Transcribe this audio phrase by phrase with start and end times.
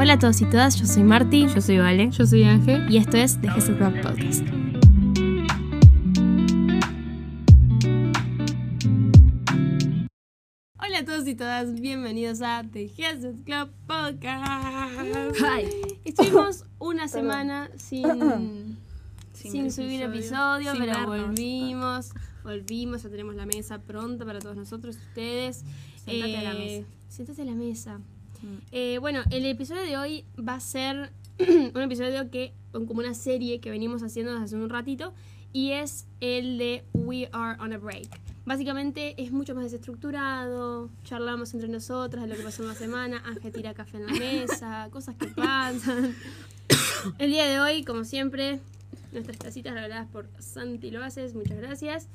[0.00, 1.46] Hola a todos y todas, yo soy Marti.
[1.48, 2.10] Yo soy Vale.
[2.10, 2.90] Yo soy Ángel.
[2.90, 4.44] Y esto es The Jesús Club Podcast.
[10.80, 15.40] Hola a todos y todas, bienvenidos a The Jesús Club Podcast.
[15.40, 15.68] Hi.
[16.04, 18.06] Estuvimos una semana sin,
[19.32, 20.70] sin, Sin subir episodio.
[20.70, 22.10] episodio, Sin pero volvimos.
[22.44, 25.64] Volvimos, ya tenemos la mesa pronta para todos nosotros, ustedes.
[25.96, 26.88] Sentate a la Eh, mesa.
[27.08, 28.00] Siéntate a la mesa.
[28.42, 28.56] Mm.
[28.72, 33.60] Eh, bueno, el episodio de hoy va a ser un episodio que, como una serie
[33.60, 35.12] que venimos haciendo desde hace un ratito,
[35.52, 38.08] y es el de We Are on a Break.
[38.44, 43.22] Básicamente es mucho más desestructurado, charlamos entre nosotras de lo que pasó en la semana,
[43.26, 46.14] Ángel tira café en la mesa, cosas que pasan.
[47.18, 48.60] El día de hoy, como siempre,
[49.12, 52.08] nuestras tacitas regaladas por Santi Loaces, muchas gracias.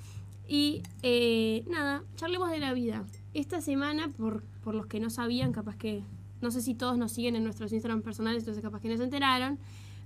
[0.47, 3.03] Y eh, nada, charlemos de la vida.
[3.33, 6.03] Esta semana, por, por los que no sabían, capaz que,
[6.41, 9.03] no sé si todos nos siguen en nuestros Instagram personales, entonces capaz que no se
[9.03, 9.57] enteraron,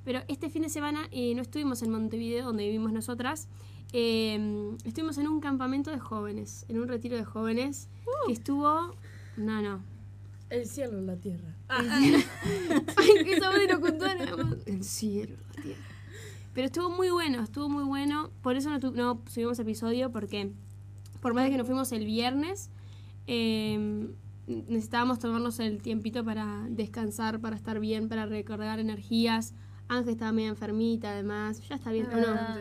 [0.06, 3.50] pero este fin de semana eh, no estuvimos en Montevideo, donde vivimos nosotras,
[3.92, 7.90] eh, estuvimos en un campamento de jóvenes, en un retiro de jóvenes,
[8.26, 8.96] que estuvo...
[9.36, 9.82] No, no.
[10.50, 11.54] El cielo, la tierra.
[11.68, 12.24] Ay,
[13.70, 14.58] locutora, además.
[14.66, 15.82] El cielo, la tierra.
[16.54, 18.30] Pero estuvo muy bueno, estuvo muy bueno.
[18.42, 20.52] Por eso no, tu- no subimos episodio, porque
[21.22, 22.70] por más de que nos fuimos el viernes,
[23.28, 24.08] eh,
[24.48, 29.54] necesitábamos tomarnos el tiempito para descansar, para estar bien, para recargar energías.
[29.90, 31.62] Ángel estaba medio enfermita, además.
[31.68, 32.58] Ya está bien, ¿o no?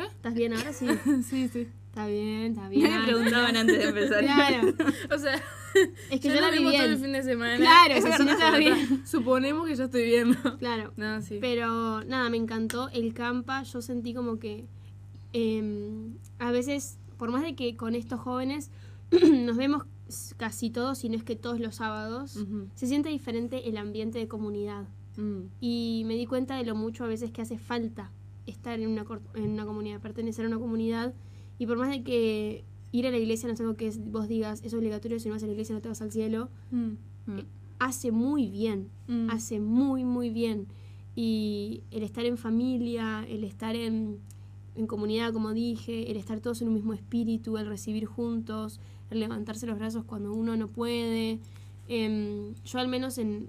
[0.00, 0.06] ¿Eh?
[0.10, 0.72] ¿Estás bien ahora?
[0.72, 0.86] Sí.
[1.22, 1.68] Sí, sí.
[1.88, 2.90] Está bien, está bien.
[2.90, 4.24] me preguntaban antes de empezar.
[4.24, 4.74] Claro.
[5.14, 5.40] O sea,
[6.10, 7.02] Es que ya yo la vi vimos todo el bien.
[7.04, 7.56] fin de semana.
[7.56, 9.02] Claro, Es sea, si no bien.
[9.06, 10.34] Suponemos que ya estoy bien.
[10.58, 10.92] Claro.
[10.96, 11.38] No, sí.
[11.40, 13.62] Pero nada, me encantó el campa.
[13.62, 14.66] Yo sentí como que
[15.32, 18.72] em, a veces, por más de que con estos jóvenes
[19.32, 19.84] nos vemos
[20.36, 22.38] casi todos, si no es que todos los sábados,
[22.74, 24.86] se siente diferente el ambiente de comunidad.
[25.16, 25.46] Mm.
[25.60, 28.10] Y me di cuenta de lo mucho a veces que hace falta
[28.46, 31.14] estar en una, en una comunidad, pertenecer a una comunidad.
[31.58, 34.28] Y por más de que ir a la iglesia no es algo que es- vos
[34.28, 36.92] digas es obligatorio, si no vas a la iglesia no te vas al cielo, Mm.
[37.78, 39.30] hace muy bien Mm.
[39.30, 40.66] hace muy, muy bien.
[41.16, 44.18] Y el estar en familia, el estar en,
[44.76, 48.80] en comunidad, como dije, el estar todos en un mismo espíritu, el recibir juntos,
[49.10, 51.38] el levantarse los brazos cuando uno no puede.
[51.88, 53.48] Em, yo al menos en,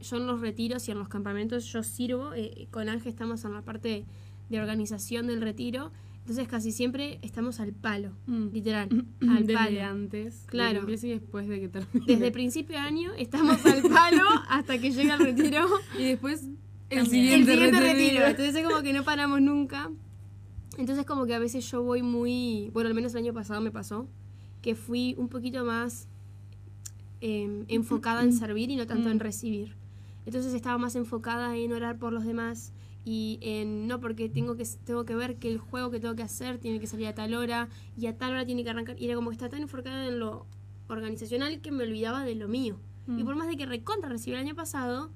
[0.00, 3.52] yo en los retiros y en los campamentos yo sirvo, eh, con Ángel estamos en
[3.54, 4.04] la parte
[4.50, 8.48] de organización del retiro, entonces casi siempre estamos al palo, Mm.
[8.52, 8.88] literal,
[9.28, 9.82] al Desde palo.
[9.84, 10.42] antes.
[10.46, 10.80] Claro.
[10.80, 12.04] empiece y después de que termine.
[12.06, 15.66] Desde principio de año estamos al palo hasta que llega el retiro.
[15.98, 16.42] Y después
[16.90, 17.94] el el siguiente, siguiente retiro.
[18.04, 18.26] retiro.
[18.26, 19.90] Entonces es como que no paramos nunca.
[20.76, 23.70] Entonces como que a veces yo voy muy, bueno, al menos el año pasado me
[23.70, 24.06] pasó,
[24.62, 26.08] que fui un poquito más
[27.20, 29.74] eh, enfocada en servir y no tanto en recibir.
[30.26, 32.72] Entonces estaba más enfocada en orar por los demás
[33.04, 36.24] y en no porque tengo que tengo que ver que el juego que tengo que
[36.24, 39.04] hacer tiene que salir a tal hora y a tal hora tiene que arrancar y
[39.06, 40.46] era como que estaba tan enfocada en lo
[40.88, 42.76] organizacional que me olvidaba de lo mío.
[43.06, 43.24] Y Mm.
[43.24, 45.10] por más de que recontra recibí el año pasado,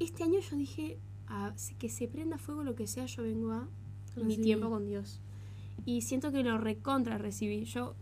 [0.00, 3.68] este año yo dije, "Ah, que se prenda fuego lo que sea, yo vengo a
[4.24, 5.20] mi tiempo con Dios.
[5.84, 7.64] Y siento que lo recontra recibí.
[7.64, 7.94] Yo,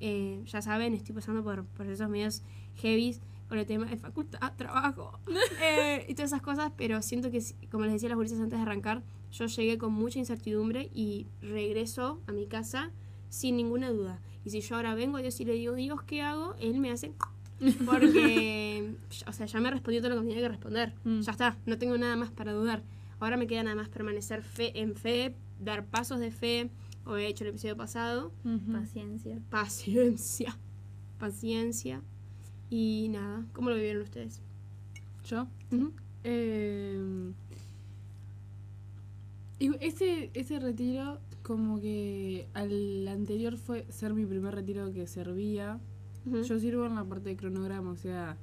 [0.00, 2.42] eh, ya saben, estoy pasando por procesos medios
[2.76, 3.16] heavy
[3.48, 5.18] con el tema de facultad, trabajo
[5.62, 8.58] eh, y todas esas cosas, pero siento que, como les decía a las bolitas antes
[8.58, 9.02] de arrancar,
[9.32, 12.90] yo llegué con mucha incertidumbre y regreso a mi casa
[13.28, 14.20] sin ninguna duda.
[14.44, 16.54] Y si yo ahora vengo a Dios y le digo, Dios, ¿qué hago?
[16.58, 17.12] Él me hace...
[17.86, 18.94] Porque,
[19.26, 20.92] o sea, ya me respondió todo lo que tenía que responder.
[21.04, 21.20] Mm.
[21.20, 22.82] Ya está, no tengo nada más para dudar.
[23.20, 26.70] Ahora me queda nada más permanecer fe en fe, dar pasos de fe,
[27.04, 28.32] como he hecho el episodio pasado.
[28.70, 29.40] Paciencia.
[29.50, 30.58] Paciencia,
[31.18, 32.02] paciencia.
[32.70, 34.40] Y nada, ¿cómo lo vivieron ustedes?
[35.24, 35.46] ¿Yo?
[36.24, 37.32] Eh,
[39.80, 45.80] ese, ese retiro, como que al anterior fue ser mi primer retiro que servía.
[46.26, 48.38] Yo sirvo en la parte de cronograma, o sea,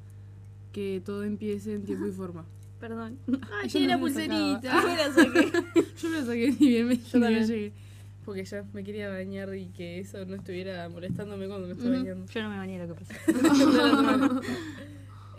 [0.71, 2.45] que todo empiece en tiempo y forma.
[2.81, 3.19] Perdón.
[3.61, 4.83] Ay, Yo la pulserita.
[4.83, 5.51] Me la saqué.
[6.01, 7.47] Yo me saqué ni bien, me, ni bien también.
[7.47, 7.73] llegué.
[8.25, 12.25] Porque ya me quería bañar y que eso no estuviera molestándome cuando me estaba bañando.
[12.25, 14.41] Yo no me bañé lo que pasó.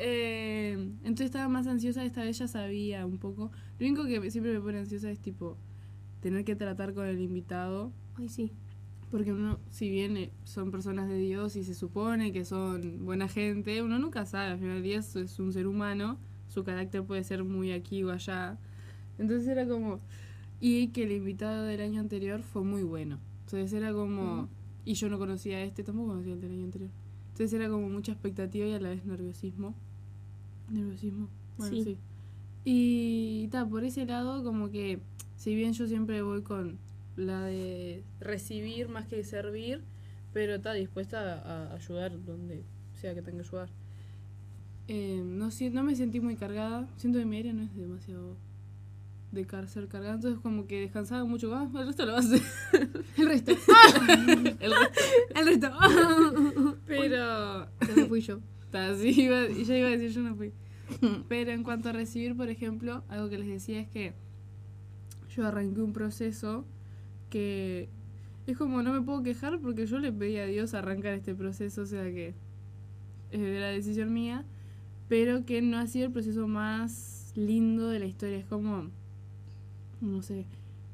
[0.05, 0.73] Eh,
[1.05, 3.53] entonces estaba más ansiosa, esta vez ya sabía un poco.
[3.79, 5.57] Lo único que siempre me pone ansiosa es tipo
[6.21, 7.93] tener que tratar con el invitado.
[8.17, 8.51] Ay, sí.
[9.13, 13.29] Porque uno, si bien eh, son personas de Dios y se supone que son buena
[13.29, 14.53] gente, uno nunca sabe.
[14.53, 16.19] Al final del día es un ser humano,
[16.53, 18.59] su carácter puede ser muy aquí o allá.
[19.19, 20.01] Entonces era como.
[20.61, 23.19] Y que el invitado del año anterior fue muy bueno.
[23.47, 24.49] Entonces era como.
[24.85, 26.91] Y yo no conocía a este, tampoco conocía el del año anterior.
[27.31, 29.75] Entonces era como mucha expectativa y a la vez nerviosismo.
[30.71, 31.29] Nerviosismo.
[31.57, 31.85] Bueno, Sí.
[31.85, 31.99] sí.
[32.65, 35.01] Y ta, por ese lado, como que,
[35.37, 36.79] si bien yo siempre voy con
[37.17, 39.83] la de recibir más que servir,
[40.33, 42.63] pero está dispuesta a, a ayudar donde
[42.95, 43.69] sea que tenga que ayudar.
[44.89, 46.89] Eh, no, no me sentí muy cargada.
[46.97, 48.37] Siento que mi área no es demasiado
[49.31, 50.15] de car ser cargada.
[50.15, 51.55] Entonces, como que descansaba mucho.
[51.55, 52.37] Ah, el resto lo hace.
[53.17, 53.53] El resto.
[53.53, 54.65] el resto.
[55.35, 56.79] El resto.
[56.87, 57.69] Pero.
[58.09, 58.41] Fui yo.
[58.71, 60.53] Ta, sí, iba, y ya iba a decir, yo no fui.
[61.29, 64.15] Pero en cuanto a recibir, por ejemplo, algo que les decía es que
[65.35, 66.67] yo arranqué un proceso
[67.31, 67.89] que
[68.47, 71.83] es como no me puedo quejar porque yo le pedí a Dios arrancar este proceso,
[71.83, 72.35] o sea que
[73.31, 74.45] es la decisión mía,
[75.09, 78.39] pero que no ha sido el proceso más lindo de la historia.
[78.39, 78.89] Es como,
[80.01, 80.47] no sé,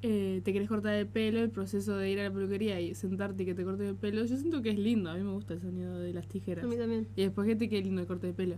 [0.02, 3.42] eh, te querés cortar el pelo, el proceso de ir a la peluquería y sentarte
[3.42, 5.54] y que te corten el pelo, yo siento que es lindo, a mí me gusta
[5.54, 6.64] el sonido de las tijeras.
[6.64, 7.08] A mí también.
[7.16, 8.56] Y después que te quede lindo el corte de pelo.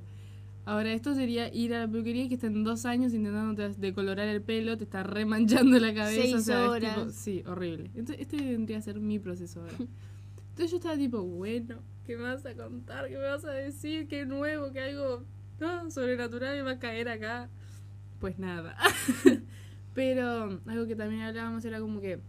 [0.66, 4.42] Ahora, esto sería ir a la peluquería y que estén dos años intentando decolorar el
[4.42, 6.20] pelo, te está remanchando la cabeza.
[6.20, 6.96] Seis o sea, horas.
[6.96, 7.90] tipo- sí, horrible.
[7.94, 9.72] Entonces, este vendría a ser mi proceso ahora.
[10.50, 13.08] Entonces yo estaba tipo, bueno, ¿qué me vas a contar?
[13.08, 14.06] ¿Qué me vas a decir?
[14.08, 14.70] ¿Qué nuevo?
[14.72, 15.24] ¿Qué algo
[15.60, 17.48] no, sobrenatural me va a caer acá?
[18.20, 18.76] Pues nada.
[19.94, 22.20] Pero algo que también hablábamos era como que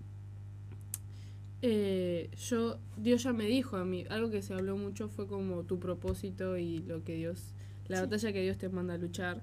[1.62, 5.64] eh, yo, Dios ya me dijo a mí, algo que se habló mucho fue como
[5.64, 7.54] tu propósito y lo que Dios,
[7.88, 8.04] la Sí.
[8.04, 9.42] batalla que Dios te manda a luchar.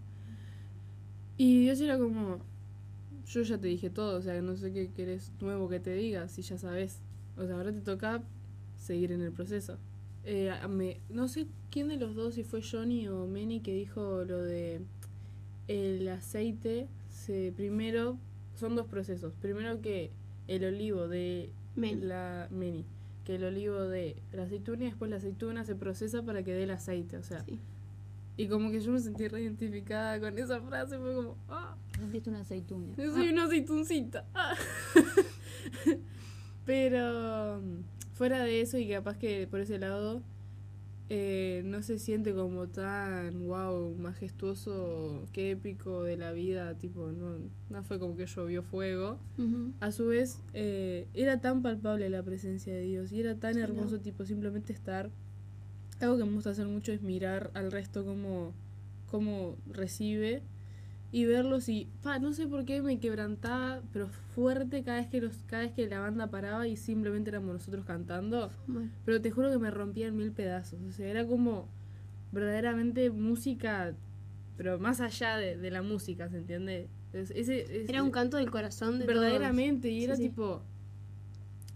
[1.37, 2.39] Y Dios era como,
[3.27, 6.29] yo ya te dije todo, o sea, no sé qué querés nuevo que te diga,
[6.29, 7.01] si ya sabes.
[7.37, 8.23] O sea, ahora te toca
[8.77, 9.79] seguir en el proceso.
[10.25, 14.25] Eh, me- no sé quién de los dos, si fue Johnny o Manny, que dijo
[14.25, 14.81] lo de
[15.69, 16.89] el aceite.
[17.11, 18.19] Se, primero,
[18.55, 19.35] son dos procesos.
[19.41, 20.11] Primero que
[20.47, 21.97] el olivo de Manny.
[22.03, 22.85] la Manny,
[23.25, 26.63] que el olivo de la aceituna y después la aceituna se procesa para que dé
[26.65, 27.17] el aceite.
[27.17, 27.59] O sea, Sí.
[28.37, 31.77] y como que yo me sentí reidentificada con esa frase, fue como, ah,
[32.27, 32.95] una aceituna.
[32.97, 34.25] yo soy una aceituncita.
[34.35, 34.55] Ah.
[36.65, 37.83] Pero mm,
[38.15, 40.23] fuera de eso y capaz que por ese lado
[41.11, 47.37] eh, no se siente como tan wow, majestuoso, qué épico de la vida, tipo, no,
[47.71, 49.19] no fue como que llovió fuego.
[49.81, 53.61] A su vez, eh, era tan palpable la presencia de Dios y era tan Sí,
[53.61, 54.01] hermoso, ¿no?
[54.03, 55.11] tipo, simplemente estar.
[56.01, 58.53] Algo que me gusta hacer mucho es mirar al resto cómo,
[59.11, 60.43] cómo recibe
[61.11, 64.09] y verlos y, pa, no sé por qué me quebrantaba, pero
[64.39, 67.85] fuerte cada vez que los, cada vez que la banda paraba y simplemente éramos nosotros
[67.85, 68.53] cantando.
[68.69, 70.81] Bueno, Pero te juro que me rompía en mil pedazos.
[70.89, 71.69] O sea, era como
[72.31, 73.95] verdaderamente música,
[74.57, 76.89] pero más allá de, de la música, ¿se entiende?
[77.13, 80.29] Ese, Era un canto del corazón de verdaderamente y era sí.
[80.29, 80.63] tipo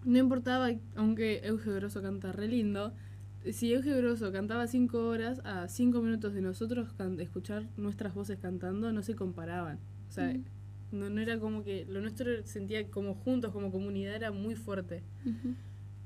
[0.05, 2.93] no importaba aunque Euge Grosso canta re lindo
[3.51, 8.93] si Euge Grosso cantaba cinco horas a cinco minutos de nosotros escuchar nuestras voces cantando
[8.93, 9.79] no se comparaban
[10.09, 10.45] o sea Mm.
[10.93, 15.03] No, no era como que lo nuestro sentía como juntos como comunidad era muy fuerte.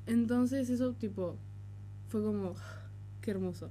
[0.06, 1.36] Entonces eso tipo
[2.08, 2.54] fue como
[3.20, 3.70] qué hermoso.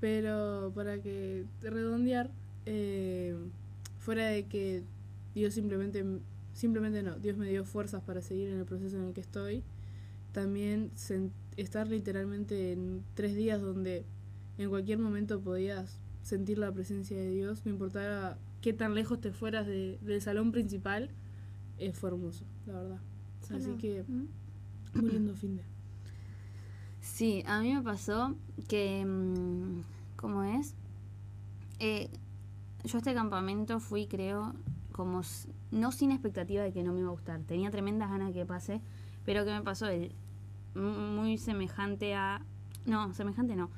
[0.00, 2.30] Pero para que redondear
[2.66, 3.36] eh,
[3.98, 4.82] fuera de que
[5.34, 6.04] Dios simplemente
[6.54, 9.62] simplemente no Dios me dio fuerzas para seguir en el proceso en el que estoy
[10.32, 10.90] también
[11.56, 14.04] estar literalmente en tres días donde
[14.58, 19.32] en cualquier momento podías sentir la presencia de Dios no importara qué tan lejos te
[19.32, 21.10] fueras de- del salón principal
[21.78, 22.98] eh, fue hermoso la verdad
[23.54, 24.26] así que Mm.
[25.00, 25.62] muy lindo fin de
[27.00, 28.36] Sí, a mí me pasó
[28.68, 29.80] que, mm,
[30.16, 30.74] ¿cómo es?
[31.80, 32.08] Eh,
[32.84, 34.54] yo a este campamento fui, creo,
[34.92, 35.22] como,
[35.72, 37.40] no sin expectativa de que no me iba a gustar.
[37.40, 38.80] Tenía tremendas ganas de que pase,
[39.24, 39.86] pero ¿qué me pasó?
[39.88, 40.12] El-
[40.76, 42.40] muy semejante a...
[42.86, 43.68] No, semejante no,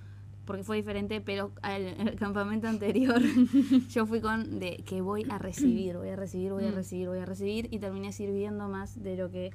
[0.44, 3.20] porque fue diferente, pero al, al campamento anterior
[3.90, 6.74] yo fui con de que voy a recibir, voy a recibir, voy a Mm.
[6.74, 9.50] recibir, voy a recibir, y terminé sirviendo más de lo que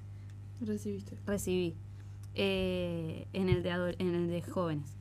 [0.62, 1.76] recibiste recibí
[2.36, 4.96] eh, en, el de en el de jóvenes.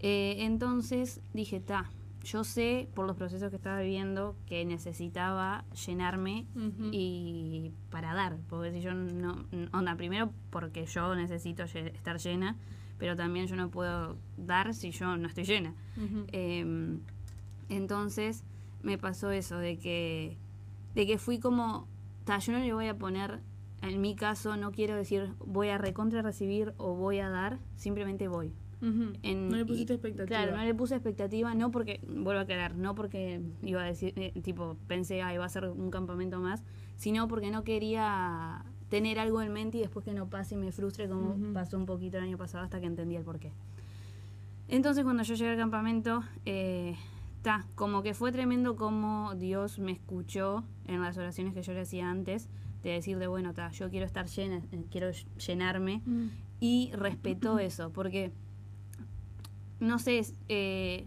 [0.00, 1.90] Eh, entonces dije, ta,
[2.22, 6.46] yo sé por los procesos que estaba viviendo que necesitaba llenarme
[6.92, 12.56] y para dar, porque si yo no, onda, primero porque yo necesito estar llena,
[12.98, 15.74] pero también yo no puedo dar si yo no estoy llena.
[16.32, 16.98] Eh,
[17.70, 18.44] entonces
[18.82, 20.36] me pasó eso, de que,
[20.94, 21.86] de que fui como,
[22.24, 23.40] ta, yo no le voy a poner,
[23.82, 28.28] en mi caso no quiero decir voy a recontra recibir o voy a dar, simplemente
[28.28, 28.52] voy.
[28.82, 30.26] En- no le pusiste y- expectativa.
[30.26, 34.12] Claro, no le puse expectativa, no porque, vuelvo a quedar, no porque iba a decir,
[34.16, 36.62] eh, tipo, pensé, ah, iba a ser un campamento más,
[36.96, 40.72] sino porque no quería tener algo en mente y después que no pase y me
[40.72, 43.52] frustre como pasó un poquito el año pasado hasta que entendí el porqué.
[44.68, 46.96] Entonces cuando yo llegué al campamento, eh,
[47.42, 51.80] ta, como que fue tremendo como Dios me escuchó en las oraciones que yo le
[51.80, 52.48] hacía antes,
[52.82, 55.10] de decirle, bueno, ta, yo quiero estar llena, eh, quiero
[55.46, 56.26] llenarme, Mm.
[56.60, 58.32] y respetó eso, porque,
[59.80, 61.06] no sé, eh,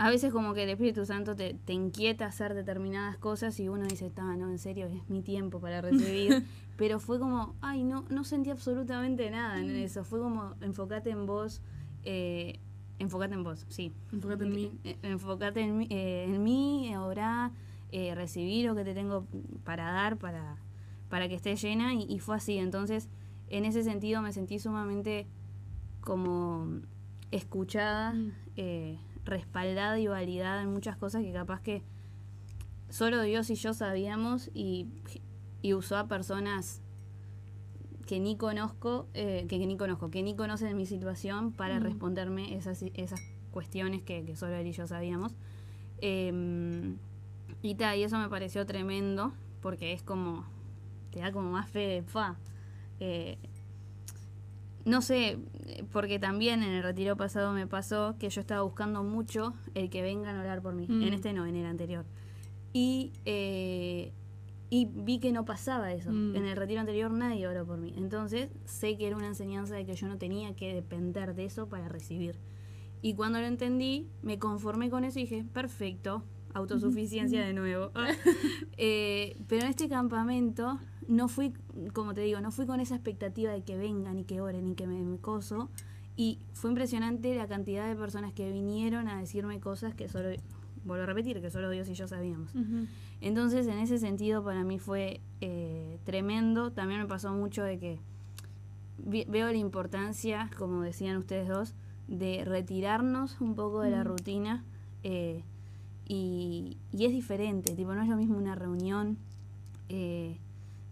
[0.00, 3.84] a veces como que el Espíritu Santo te, te inquieta hacer determinadas cosas y uno
[3.86, 6.42] dice, está, no, en serio, es mi tiempo para recibir.
[6.78, 10.02] Pero fue como, ay, no, no sentí absolutamente nada en eso.
[10.02, 11.60] Fue como, enfócate en vos,
[12.04, 12.58] eh,
[12.98, 13.92] enfócate en vos, sí.
[14.10, 14.72] Enfócate en mí.
[14.84, 17.52] Eh, Enfócate en eh, en mí orá,
[17.92, 19.26] eh, recibir lo que te tengo
[19.64, 20.56] para dar para,
[21.10, 22.56] para que esté llena y, y fue así.
[22.56, 23.10] Entonces,
[23.50, 25.26] en ese sentido me sentí sumamente
[26.00, 26.80] como
[27.30, 28.32] escuchada, Mm.
[28.56, 31.82] eh, respaldada y validada en muchas cosas que capaz que
[32.88, 34.88] solo Dios y yo sabíamos y,
[35.62, 36.82] y usó a personas
[38.06, 41.82] que ni conozco, eh, que, que ni conozco, que ni conocen mi situación para Mm.
[41.84, 43.20] responderme esas, esas
[43.52, 45.36] cuestiones que, que solo él y yo sabíamos.
[45.98, 46.96] Eh,
[47.62, 50.44] y, ta, y eso me pareció tremendo, porque es como,
[51.12, 52.36] te da como más fe de fa.
[52.98, 53.38] Eh,
[54.84, 59.02] no sé, eh, porque también en el retiro pasado me pasó que yo estaba buscando
[59.02, 60.86] mucho el que vengan a orar por mí.
[60.88, 61.02] Mm.
[61.02, 62.04] En este no, en el anterior.
[62.72, 64.12] Y, eh,
[64.70, 66.10] y vi que no pasaba eso.
[66.12, 66.36] Mm.
[66.36, 67.92] En el retiro anterior nadie oró por mí.
[67.96, 71.68] Entonces sé que era una enseñanza de que yo no tenía que depender de eso
[71.68, 72.36] para recibir.
[73.02, 76.22] Y cuando lo entendí, me conformé con eso y dije, perfecto,
[76.54, 77.90] autosuficiencia de nuevo.
[78.82, 80.78] Eh, pero en este campamento
[81.10, 81.52] no fui,
[81.92, 84.74] como te digo, no fui con esa expectativa de que vengan y que oren y
[84.74, 85.68] que me, me coso.
[86.16, 90.28] Y fue impresionante la cantidad de personas que vinieron a decirme cosas que solo,
[90.84, 92.52] vuelvo a repetir, que solo Dios y yo sabíamos.
[93.20, 96.72] Entonces, en ese sentido, para mí fue eh, tremendo.
[96.72, 97.98] También me pasó mucho de que
[98.98, 101.74] veo la importancia, como decían ustedes dos,
[102.06, 104.64] de retirarnos un poco de la rutina.
[105.02, 105.42] eh,
[106.06, 109.16] y, y es diferente, tipo, no es lo mismo una reunión
[109.88, 110.38] eh,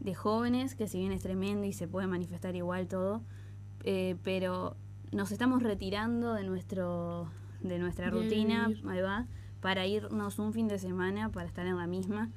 [0.00, 3.22] de jóvenes, que si bien es tremendo y se puede manifestar igual todo,
[3.84, 4.76] eh, pero
[5.12, 7.28] nos estamos retirando de nuestro
[7.60, 9.26] de nuestra rutina, ahí va,
[9.60, 12.30] para irnos un fin de semana, para estar en la misma.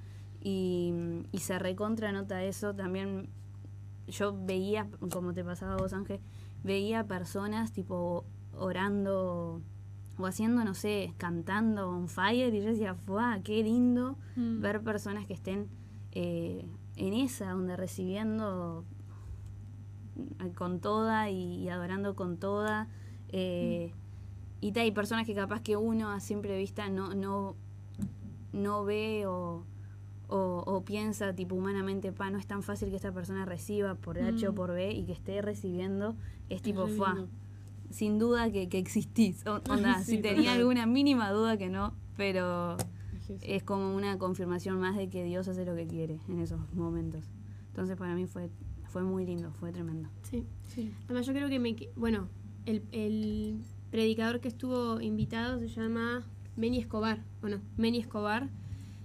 [0.44, 0.94] Y,
[1.32, 2.74] y se recontra nota eso.
[2.74, 3.30] También
[4.08, 6.20] yo veía, como te pasaba vos, Ángel,
[6.64, 8.26] veía personas tipo
[8.58, 9.62] orando
[10.18, 12.54] o haciendo, no sé, cantando on fire.
[12.54, 13.42] Y yo decía, ¡fuah!
[13.44, 14.18] ¡Qué lindo!
[14.36, 14.62] Mm.
[14.62, 15.68] ver personas que estén
[16.14, 16.66] eh,
[16.96, 18.86] en esa, donde recibiendo
[20.40, 22.88] eh, con toda y, y adorando con toda.
[23.30, 23.92] eh,
[24.60, 27.56] Y ta, hay personas que capaz que uno a simple vista no, no,
[28.54, 29.66] no ve o,
[30.28, 34.20] o, o piensa tipo humanamente, pa, no es tan fácil que esta persona reciba por
[34.20, 34.56] H o Mm.
[34.56, 36.16] por B y que esté recibiendo,
[36.50, 37.26] es tipo, fa,
[37.90, 39.46] sin duda que, que existís.
[39.48, 40.60] O- Onda, Sí, si tenía total.
[40.60, 42.78] alguna mínima duda que no, pero
[43.36, 43.52] Es que sí.
[43.54, 47.24] es como una confirmación más de que Dios hace lo que quiere en esos momentos.
[47.68, 48.50] Entonces para mí fue,
[48.90, 50.10] fue muy lindo, fue tremendo.
[50.24, 50.46] Sí.
[50.68, 50.94] Sí.
[51.06, 51.76] Además, yo creo que me.
[51.96, 52.28] Bueno,
[52.66, 53.62] el, el
[53.92, 56.24] predicador que estuvo invitado se llama
[56.56, 57.24] Meni Escobar.
[57.42, 58.50] Bueno, Meni Escobar.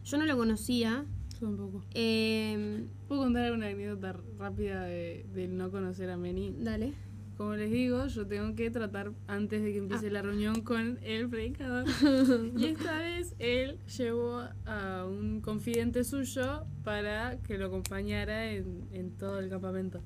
[0.04, 1.04] Yo no lo conocía.
[1.40, 1.82] Yo tampoco.
[1.94, 6.54] eh, ¿Puedo contar una anécdota rápida de, del no conocer a Meni?
[6.58, 6.92] dale.
[7.36, 10.10] Como les digo, yo tengo que tratar antes de que empiece Ah.
[10.10, 11.84] la reunión con el predicador.
[12.56, 19.10] y esta vez él llevó a un confidente suyo para que lo acompañara en, en
[19.18, 20.02] todo el campamento.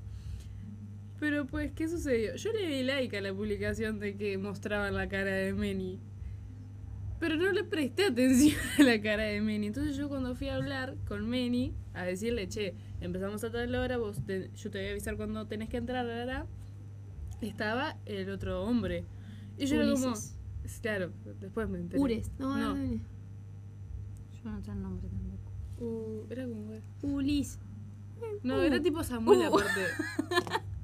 [1.21, 2.35] Pero pues, ¿qué sucedió?
[2.35, 5.99] Yo le di like a la publicación de que mostraban la cara de Meni.
[7.19, 9.67] Pero no le presté atención a la cara de Meni.
[9.67, 13.97] Entonces yo cuando fui a hablar con Meni, a decirle, che, empezamos a tal hora,
[13.97, 16.47] vos te- yo te voy a avisar cuando tenés que entrar, la, la, la",
[17.47, 19.05] estaba el otro hombre.
[19.57, 20.13] Y yo era como...
[20.81, 22.01] Claro, después me enteré.
[22.01, 22.31] Ures.
[22.39, 22.75] No, No.
[22.75, 22.99] no.
[24.43, 25.51] Yo no sé el nombre tampoco.
[25.79, 26.71] Uh, era como...
[27.01, 27.59] Ulis.
[28.43, 28.61] No, Uh.
[28.61, 29.43] era tipo Samuel Uh.
[29.45, 29.81] aparte.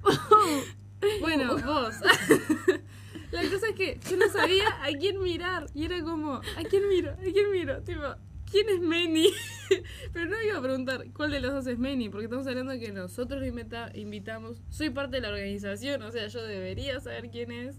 [1.22, 1.96] bueno, vos.
[3.32, 5.68] La cosa es que yo no sabía a quién mirar.
[5.74, 7.12] Y era como, ¿a quién miro?
[7.12, 7.82] ¿A quién miro?
[7.84, 8.02] Tipo,
[8.50, 9.28] ¿quién es Meni?
[10.14, 12.80] Pero no iba a preguntar cuál de los dos es Meni, porque estamos hablando de
[12.80, 14.62] que nosotros lo invita- invitamos.
[14.70, 17.78] Soy parte de la organización, o sea, yo debería saber quién es.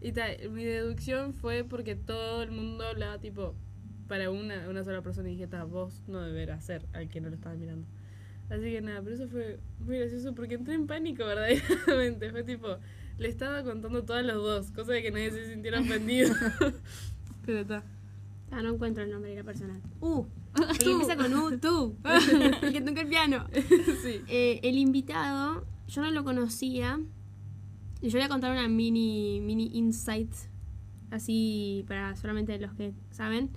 [0.00, 3.54] Y tal, mi deducción fue porque todo el mundo hablaba tipo
[4.06, 7.34] para una, una sola persona y dije, vos no deberás ser al que no lo
[7.34, 7.86] estaba mirando.
[8.48, 12.30] Así que nada, pero eso fue muy gracioso porque entré en pánico verdaderamente.
[12.30, 12.78] Fue tipo,
[13.18, 16.34] le estaba contando todas las dos, cosa de que nadie se sintiera ofendido.
[17.44, 17.82] pero está.
[18.50, 19.80] Ah, no encuentro el nombre de la persona.
[20.00, 20.24] Uh.
[20.78, 21.96] Que empieza con U, tú.
[22.62, 23.46] el que toca el piano.
[24.02, 24.22] sí.
[24.28, 26.98] Eh, el invitado, yo no lo conocía.
[28.00, 30.32] Y yo voy a contar una mini, mini insight
[31.10, 33.50] así para solamente los que saben,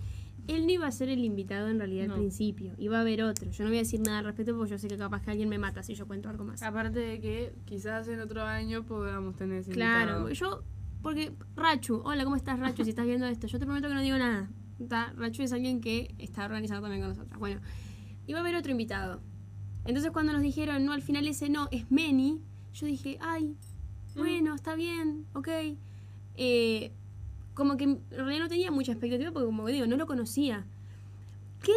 [0.47, 2.13] él no iba a ser el invitado en realidad No.
[2.15, 3.51] al principio, iba a haber otro.
[3.51, 5.49] Yo no voy a decir nada al respecto porque yo sé que capaz que alguien
[5.49, 6.63] me mata si yo cuento algo más.
[6.63, 10.29] Aparte de que quizás en otro año podamos tener ese Claro, invitado.
[10.59, 10.63] yo,
[11.03, 12.83] porque Rachu, hola, ¿cómo estás Rachu?
[12.83, 14.49] Si estás viendo esto, yo te prometo que no digo nada.
[14.87, 15.13] ¿Tá?
[15.15, 17.39] Rachu es alguien que está organizado también con nosotros.
[17.39, 17.61] Bueno,
[18.27, 19.21] iba a haber otro invitado.
[19.85, 22.41] Entonces cuando nos dijeron, no, al final ese no, es Meni,
[22.73, 23.55] yo dije, ay,
[24.15, 25.47] bueno, está bien, ok.
[26.35, 26.91] Eh,
[27.53, 30.65] como que en realidad no tenía mucha expectativa porque como digo, no lo conocía.
[31.61, 31.73] ¿Qué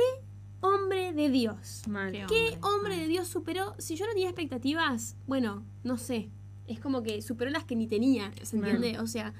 [0.61, 1.82] hombre de Dios?
[1.88, 2.12] Mal.
[2.12, 3.75] Qué ¿Qué Hombre, hombre de Dios superó?
[3.78, 6.30] Si yo no tenía expectativas, bueno, no sé.
[6.66, 8.99] Es como que superó las que ni tenía, ¿se entiende?
[8.99, 9.34] O sea,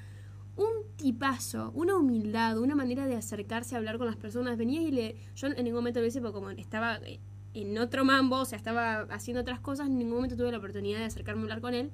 [0.97, 4.57] tipazo, una humildad, una manera de acercarse a hablar con las personas.
[4.57, 5.15] Venía y le.
[5.35, 7.19] Yo en ningún momento lo hice porque como estaba eh,
[7.53, 10.99] en otro mambo, o sea, estaba haciendo otras cosas, en ningún momento tuve la oportunidad
[10.99, 11.91] de acercarme a hablar con él.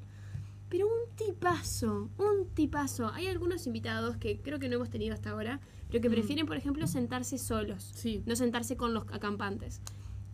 [0.69, 3.11] Pero un tipazo, un tipazo.
[3.13, 6.55] Hay algunos invitados que creo que no hemos tenido hasta ahora, pero que prefieren, por
[6.55, 8.23] ejemplo, sentarse solos Sí.
[8.25, 9.81] no sentarse con los acampantes.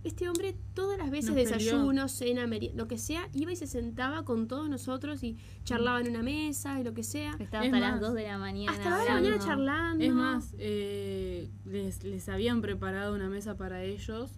[0.07, 1.53] Este hombre todas las veces Nos peleó.
[1.53, 6.09] desayuno, cena, lo que sea, iba y se sentaba con todos nosotros y charlaba en
[6.09, 7.35] una mesa y lo que sea.
[7.39, 8.71] Estaba Es hasta más, las 2 de la mañana.
[8.71, 10.03] Hasta la hora de la mañana charlando.
[10.03, 14.31] Es más, eh, les, les habían preparado una mesa para ellos,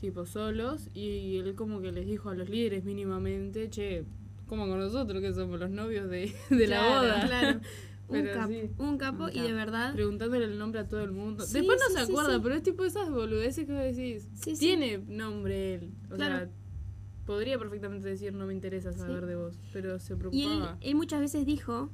[0.00, 4.04] tipo solos, y él como que les dijo a los líderes mínimamente, che,
[4.46, 7.26] como con nosotros que somos los novios de, de la boda.
[7.26, 7.60] Claro.
[8.10, 8.70] Un capo, sí.
[8.78, 9.92] un capo Un y de verdad.
[9.94, 11.44] Preguntándole el nombre a todo el mundo.
[11.46, 14.28] Sí, Después no sí, se acuerda, pero es tipo esas boludeces que vos decís.
[14.58, 15.90] Tiene nombre él.
[16.10, 16.36] O Claro.
[16.38, 16.48] sea,
[17.26, 20.78] podría perfectamente decir no me interesa saber de vos, pero se Y él, preocupaba.
[20.80, 21.90] él muchas veces dijo,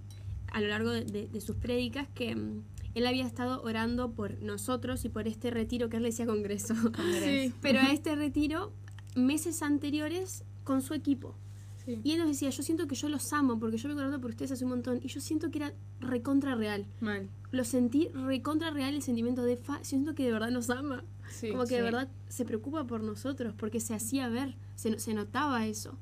[0.52, 2.62] a lo largo de, de- de sus prédicas, que mm,
[2.94, 6.75] él había estado orando por nosotros y por este retiro que él le decía congreso.
[7.23, 8.73] Sí, Pero a este retiro,
[9.14, 11.37] meses anteriores, con su equipo.
[11.86, 11.98] Sí.
[12.04, 14.30] Y él nos decía, yo siento que yo los amo porque yo vengo orando por
[14.30, 16.84] ustedes hace un montón y yo siento que era recontra real.
[17.00, 17.30] Mal.
[17.52, 21.02] Lo sentí recontra real el sentimiento de fa, siento que de verdad nos ama.
[21.30, 25.14] Sí, como que de verdad se preocupa por nosotros porque se hacía ver, se, se
[25.14, 25.98] notaba eso.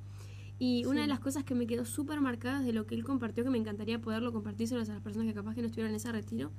[0.58, 3.42] Y una de las cosas que me quedó súper marcadas de lo que él compartió,
[3.44, 6.10] que me encantaría poderlo compartírselos a las personas que capaz que no estuvieran en ese
[6.12, 6.50] retiro,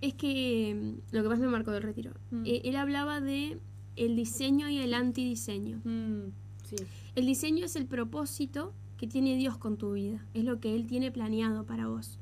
[0.00, 0.74] es que
[1.10, 2.42] mm, lo que más me marcó del retiro, Mm.
[2.46, 3.58] eh, él hablaba de
[3.94, 5.80] el diseño y el antidiseño.
[5.84, 6.32] Mm,
[6.76, 6.84] sí.
[7.14, 10.24] El diseño es el propósito que tiene Dios con tu vida.
[10.34, 12.18] Es lo que Él tiene planeado para vos.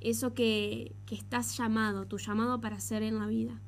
[0.00, 3.60] Eso que, que estás llamado, tu llamado para hacer en la vida.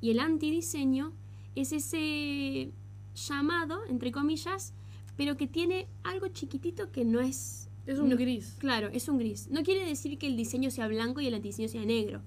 [0.00, 1.12] Y el antidiseño
[1.54, 2.72] es ese
[3.14, 4.72] llamado, entre comillas,
[5.16, 7.68] pero que tiene algo chiquitito que no es...
[7.86, 8.54] Es un no- gris.
[8.58, 9.48] Claro, es un gris.
[9.50, 12.22] No quiere decir que el diseño sea blanco y el antidiseño sea negro.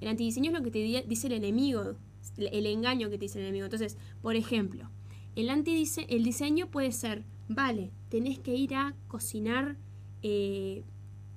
[0.00, 1.96] El antidiseño es lo que te di- dice el enemigo,
[2.36, 3.64] el engaño que te dice el enemigo.
[3.64, 4.88] Entonces, por ejemplo,
[5.36, 9.76] el, antidise el diseño puede ser, vale, tenés que ir a cocinar
[10.22, 10.84] eh,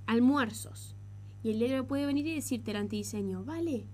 [0.05, 0.95] almuerzos.
[1.43, 3.87] Y el héroe puede venir y decirte el antidiseño, vale,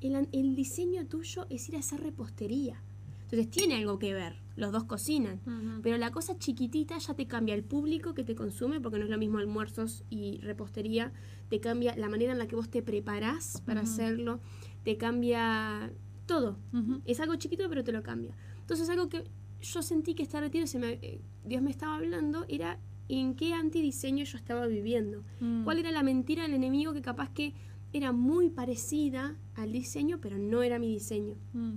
[0.00, 2.82] el, el diseño tuyo es ir a hacer repostería.
[3.30, 5.40] Entonces tiene algo que ver, los dos cocinan.
[5.82, 9.10] Pero la cosa chiquitita ya te cambia el público que te consume, porque no es
[9.10, 11.12] lo mismo almuerzos y repostería.
[11.50, 14.40] Te cambia la manera en la que vos te preparás para hacerlo.
[14.82, 15.92] Te cambia
[16.24, 16.56] todo.
[17.04, 18.34] Es algo chiquito, pero te lo cambia.
[18.60, 19.24] Entonces, algo que
[19.60, 23.54] yo sentí que este retiro, se me, eh, Dios me estaba hablando, era en qué
[23.54, 25.24] antidiseño yo estaba viviendo.
[25.40, 25.64] Mm.
[25.64, 27.54] ¿Cuál era la mentira del enemigo que capaz que
[27.92, 31.36] era muy parecida al diseño, pero no era mi diseño?
[31.54, 31.76] Mm.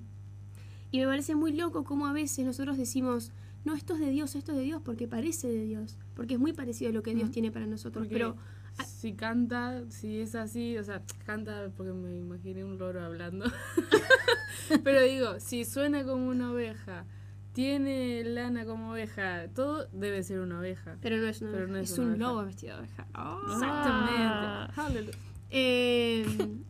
[0.92, 3.32] Y me parece muy loco cómo a veces nosotros decimos,
[3.64, 6.40] no, esto es de Dios, esto es de Dios, porque parece de Dios, porque es
[6.40, 7.32] muy parecido a lo que Dios Mm.
[7.32, 8.08] tiene para nosotros.
[8.08, 8.36] Porque Pero
[8.86, 13.46] si canta, si es así, o sea, canta porque me imaginé un loro hablando.
[14.84, 17.06] Pero digo, si suena como una oveja,
[17.54, 20.98] tiene lana como oveja, todo debe ser una oveja.
[21.02, 22.28] pero no es una Pero oveja, no es es, una un oveja.
[22.30, 23.08] lobo vestido de oveja.
[23.16, 23.42] Oh.
[23.54, 25.12] Exactamente.
[25.54, 26.26] Eh,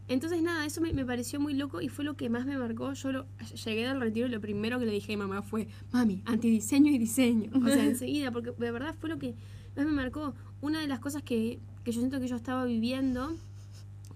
[0.08, 2.94] entonces nada, eso me, me pareció muy loco y fue lo que más me marcó.
[2.94, 3.26] Yo lo-
[3.64, 6.92] llegué del retiro y lo primero que le dije a mi mamá fue, mami, antidiseño
[6.92, 7.52] y diseño.
[7.64, 9.36] O sea, enseguida, porque de verdad fue lo que
[9.76, 10.34] más me marcó.
[10.62, 13.36] Una de las cosas que, que yo siento que yo estaba viviendo,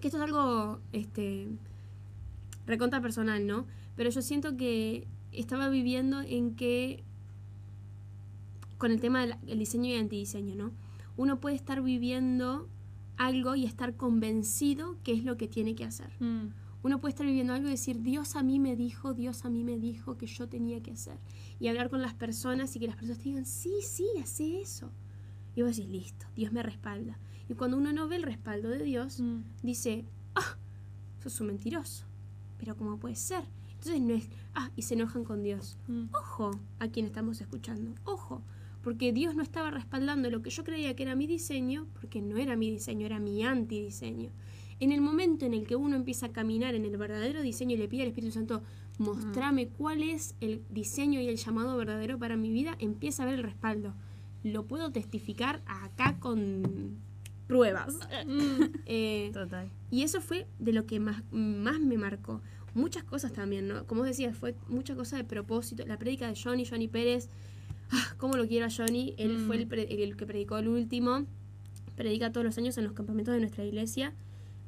[0.00, 1.46] que esto es algo este,
[2.66, 3.66] recontra personal, ¿no?
[3.94, 5.06] Pero yo siento que
[5.40, 7.04] estaba viviendo en que,
[8.78, 10.72] con el tema del el diseño y antidiseño, ¿no?
[11.16, 12.68] Uno puede estar viviendo
[13.16, 16.10] algo y estar convencido que es lo que tiene que hacer.
[16.20, 16.48] Mm.
[16.82, 19.64] Uno puede estar viviendo algo y decir, Dios a mí me dijo, Dios a mí
[19.64, 21.18] me dijo que yo tenía que hacer.
[21.58, 24.90] Y hablar con las personas y que las personas te digan, sí, sí, hace eso.
[25.56, 27.18] Y vos decís, listo, Dios me respalda.
[27.48, 29.40] Y cuando uno no ve el respaldo de Dios, Mm.
[29.62, 30.58] dice, ah,
[31.22, 32.04] sos un mentiroso.
[32.58, 33.44] Pero ¿cómo puede ser?
[33.86, 35.78] Entonces no es, ah, y se enojan con Dios.
[35.86, 36.06] Mm.
[36.12, 38.42] Ojo a quien estamos escuchando, ojo,
[38.82, 42.36] porque Dios no estaba respaldando lo que yo creía que era mi diseño, porque no
[42.36, 44.32] era mi diseño, era mi antidiseño.
[44.80, 47.78] En el momento en el que uno empieza a caminar en el verdadero diseño y
[47.78, 48.62] le pide al Espíritu Santo,
[48.98, 53.36] mostrame cuál es el diseño y el llamado verdadero para mi vida, empieza a ver
[53.36, 53.94] el respaldo.
[54.42, 56.98] Lo puedo testificar acá con
[57.46, 57.96] pruebas.
[58.86, 59.70] Eh, Total.
[59.90, 62.40] y eso fue de lo que más, más me marcó.
[62.74, 63.86] Muchas cosas también, ¿no?
[63.86, 65.84] Como decías, fue mucha cosa de propósito.
[65.86, 67.28] La prédica de Johnny, Johnny Pérez.
[67.90, 69.14] Ah, ¿Cómo lo quiero a Johnny?
[69.16, 69.46] Él Mm.
[69.46, 71.24] fue el, pre- el que predicó el último.
[71.94, 74.12] Predica todos los años en los campamentos de nuestra iglesia.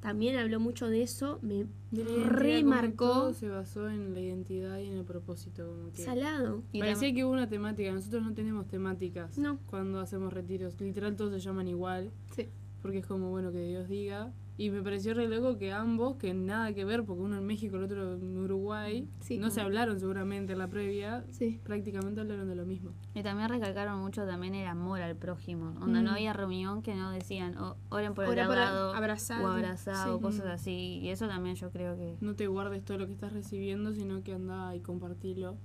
[0.00, 1.38] También habló mucho de eso.
[1.42, 3.06] Me De remarcó.
[3.08, 5.66] Todo se basó en la identidad y en el propósito.
[5.66, 6.62] Como que Salado.
[6.72, 7.92] Y Parecía que hubo una temática.
[7.92, 9.58] Nosotros no tenemos temáticas No.
[9.66, 10.80] cuando hacemos retiros.
[10.80, 12.10] Literal todos se llaman igual.
[12.34, 12.46] Sí.
[12.82, 14.32] Porque es como, bueno, que Dios diga.
[14.60, 17.76] Y me pareció re loco que ambos, que nada que ver, porque uno en México,
[17.76, 19.38] el otro en Uruguay, Sí.
[19.38, 21.60] no se hablaron seguramente en la previa, Sí.
[21.62, 22.90] prácticamente hablaron de lo mismo.
[23.14, 25.72] Y también recalcaron mucho también el amor al prójimo.
[25.78, 26.14] Donde no Mm.
[26.14, 29.44] había reunión que no decían, "Oh, oren por el Ora lado abrazado.
[29.44, 30.22] o abrazado, Sí.
[30.22, 30.98] cosas así.
[31.02, 34.24] Y eso también yo creo que No te guardes todo lo que estás recibiendo, sino
[34.24, 35.56] que anda y compartilo.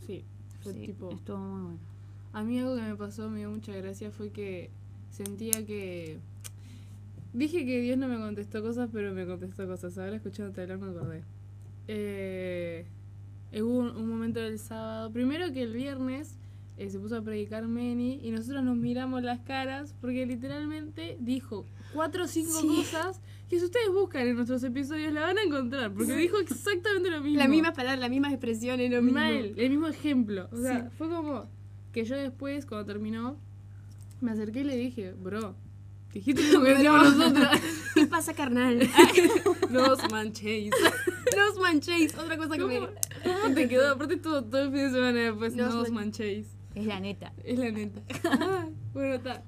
[0.00, 0.24] Sí,
[0.60, 1.10] fue sí, tipo...
[1.10, 1.78] estuvo muy bueno.
[2.34, 4.70] A mí algo que me pasó, me dio mucha gracia, fue que
[5.08, 6.18] sentía que...
[7.32, 9.96] Dije que Dios no me contestó cosas, pero me contestó cosas.
[9.98, 11.22] Ahora escuchándote hablar me acordé.
[11.88, 12.86] Eh,
[13.54, 16.36] hubo un, un momento del sábado, primero que el viernes
[16.78, 21.66] eh, se puso a predicar Meni y nosotros nos miramos las caras porque literalmente dijo
[21.92, 22.66] cuatro o cinco Sí.
[22.68, 27.10] cosas que si ustedes buscan en nuestros episodios la van a encontrar porque dijo exactamente
[27.10, 27.38] lo mismo.
[27.38, 29.18] Las mismas palabras, las mismas expresiones, lo mismo.
[29.20, 30.48] Mal, el mismo ejemplo.
[30.52, 30.94] O sea, Sí.
[30.96, 31.46] fue como
[31.92, 33.36] que yo después, cuando terminó,
[34.22, 35.54] me acerqué y le dije, bro,
[36.12, 37.48] dijiste lo que decíamos nosotros.
[37.94, 38.78] ¿Qué pasa, carnal?
[39.70, 40.70] no os manchéis.
[41.36, 42.16] no os manchéis.
[42.16, 42.78] Otra cosa que me...
[42.78, 42.88] ¿Cómo,
[43.42, 43.92] cómo te quedó?
[43.92, 46.46] Aparte todo, todo el fin de semana después, No no, os os man- manchéis.
[46.74, 47.32] Es la neta.
[47.44, 48.00] Es la neta.
[48.94, 49.42] Bueno, está.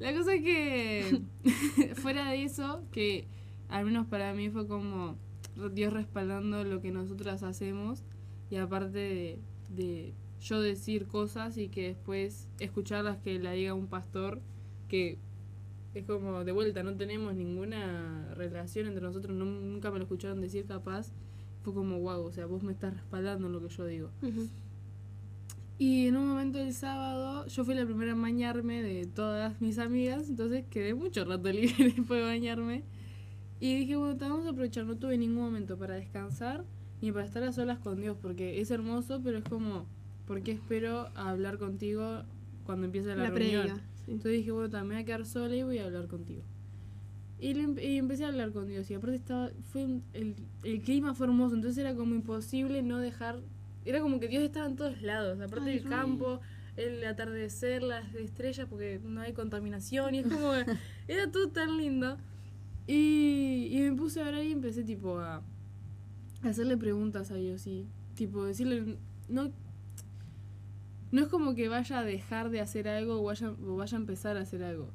[0.00, 1.20] La cosa es que,
[1.94, 3.28] fuera de eso, que
[3.68, 5.16] al menos para mí fue como
[5.72, 8.02] Dios respaldando lo que nosotras hacemos
[8.50, 9.38] y aparte de,
[9.70, 14.42] de yo decir cosas y que después escucharlas que la diga un pastor
[14.88, 15.18] que
[15.94, 20.40] es como de vuelta, no tenemos ninguna relación entre nosotros, no- nunca me lo escucharon
[20.40, 21.12] decir capaz,
[21.62, 24.10] fue como wow, o sea, vos me estás respaldando en lo que yo digo.
[25.78, 29.78] Y en un momento del sábado, yo fui la primera en bañarme de todas mis
[29.78, 32.82] amigas, entonces quedé mucho rato libre después de bañarme.
[33.60, 36.64] Y dije, bueno, te vamos a aprovechar, no tuve ningún momento para descansar
[37.00, 39.86] ni para estar a solas con Dios, porque es hermoso, pero es como,
[40.26, 42.22] ¿por qué espero hablar contigo
[42.64, 43.30] cuando empiece la, La
[43.64, 43.80] reunión?
[44.04, 44.12] Sí.
[44.12, 46.42] Entonces dije, bueno, también voy a quedar sola y voy a hablar contigo.
[47.40, 48.90] Y, le y empecé a hablar con Dios.
[48.90, 52.98] Y aparte estaba, fue un- el, el clima fue hermoso, entonces era como imposible no
[52.98, 53.40] dejar.
[53.84, 55.38] Era como que Dios estaba en todos lados.
[55.40, 56.40] Aparte Ay, del campo,
[56.76, 60.14] el atardecer, las estrellas, porque no hay contaminación.
[60.14, 60.52] Y es como.
[61.08, 62.16] era todo tan lindo.
[62.86, 65.36] Y, y me puse a hablar y empecé tipo a,
[66.42, 67.66] a hacerle preguntas a Dios.
[67.66, 68.96] Y tipo decirle.
[69.28, 69.50] No,
[71.14, 74.00] no es como que vaya a dejar de hacer algo o vaya, o vaya a
[74.00, 74.90] empezar a hacer algo.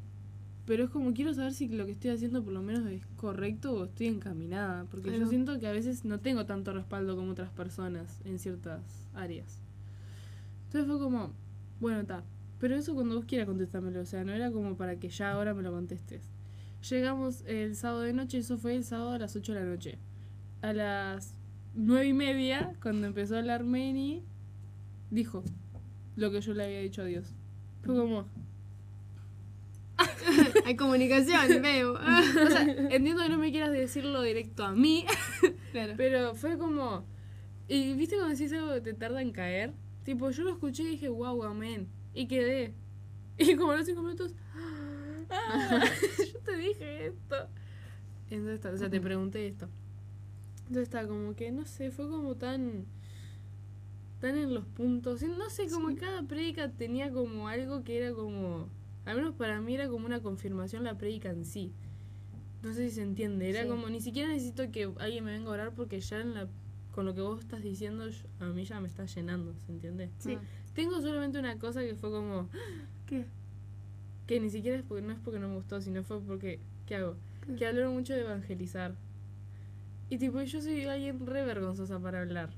[0.66, 3.72] Pero es como quiero saber si lo que estoy haciendo por lo menos es correcto
[3.72, 4.84] o estoy encaminada.
[4.92, 8.82] Porque yo siento que a veces no tengo tanto respaldo como otras personas en ciertas
[9.14, 9.62] áreas.
[10.66, 11.32] Entonces fue como,
[11.80, 12.26] bueno, está.
[12.60, 14.02] Pero eso cuando vos quieras contestármelo.
[14.02, 16.30] O sea, no era como para que ya ahora me lo contestes.
[16.90, 19.98] Llegamos el sábado de noche, eso fue el sábado a las 8 de la noche.
[20.62, 21.34] A las
[21.74, 24.26] nueve y media, cuando empezó a hablar Meni,
[25.12, 25.46] dijo
[26.20, 27.34] lo que yo le había dicho a Dios.
[27.84, 28.26] Fue como,
[30.66, 31.94] Hay comunicación, veo.
[31.94, 31.98] o
[32.50, 35.06] sea, entiendo que no me quieras decirlo directo a mí,
[35.72, 35.94] claro.
[35.98, 37.04] pero fue como,
[37.68, 40.88] y viste cuando decís algo que te tarda en caer, tipo, yo lo escuché y
[40.92, 42.74] dije, wow, amén, y quedé.
[43.38, 44.34] Y como a los cinco minutos,
[45.30, 45.82] "Ah,
[46.34, 47.36] yo te dije esto.
[48.30, 49.68] Entonces, o sea, te pregunté esto.
[50.68, 52.86] Entonces está como que, no sé, fue como tan,
[54.20, 55.22] tan en los puntos.
[55.24, 58.68] No sé, como cada prédica tenía como algo que era como,
[59.06, 61.72] al menos para mí era como una confirmación la prédica en sí.
[62.62, 63.70] No sé si se entiende, era Sí.
[63.70, 66.48] como, ni siquiera necesito que alguien me venga a orar porque ya en la,
[66.94, 70.10] con lo que vos estás diciendo, yo- a mí ya me está llenando, ¿se entiende?
[70.20, 70.38] Sí.
[70.74, 72.50] Tengo solamente una cosa que fue como,
[73.06, 73.26] ¿Qué?
[74.28, 76.96] que ni siquiera es porque, no es porque no me gustó, sino fue porque, ¿qué
[76.96, 77.16] hago?
[77.48, 77.56] ¿Qué?
[77.56, 78.96] Que hablaron mucho de evangelizar.
[80.10, 82.50] Y tipo, yo soy alguien re vergonzosa para hablar.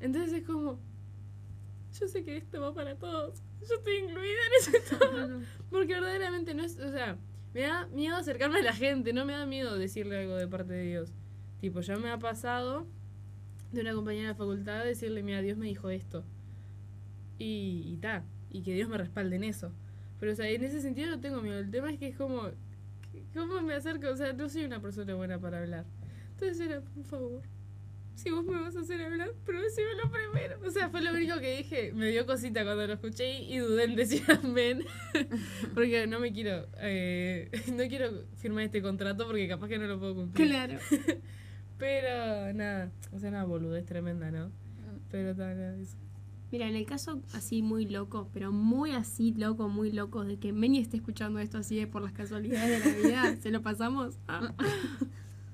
[0.00, 0.78] Entonces es como,
[1.98, 3.42] yo sé que esto va para todos.
[3.68, 5.40] Yo estoy incluida en ese todo.
[5.70, 7.18] Porque verdaderamente no es, o sea,
[7.52, 10.72] me da miedo acercarme a la gente, no me da miedo decirle algo de parte
[10.72, 11.12] de Dios.
[11.60, 12.86] Tipo, ya me ha pasado
[13.72, 16.24] de una compañera de facultad decirle, mira, Dios me dijo esto.
[17.38, 19.72] Y, y ta, y que Dios me respalde en eso.
[20.18, 21.58] Pero, o sea, en ese sentido no tengo miedo.
[21.58, 22.50] El tema es que es como,
[23.32, 24.08] ¿cómo me acerco?
[24.08, 25.84] O sea, no soy una persona buena para hablar.
[26.32, 27.42] Entonces era, por favor,
[28.14, 30.58] si vos me vas a hacer hablar, pero decímelo primero.
[30.66, 31.92] O sea, fue lo único que dije.
[31.92, 34.84] Me dio cosita cuando lo escuché y dudé en decir amén.
[35.74, 39.98] porque no me quiero, eh, no quiero firmar este contrato porque capaz que no lo
[39.98, 40.48] puedo cumplir.
[40.48, 40.78] Claro.
[41.78, 44.50] Pero nada, o sea, una boludez tremenda, ¿no?
[45.10, 45.96] Pero tal, nada, eso.
[46.54, 50.52] Mira, en el caso así muy loco, pero muy así loco, muy loco, de que
[50.52, 54.18] Meni esté escuchando esto así de por las casualidades de la vida, se lo pasamos.
[54.28, 54.54] Ah.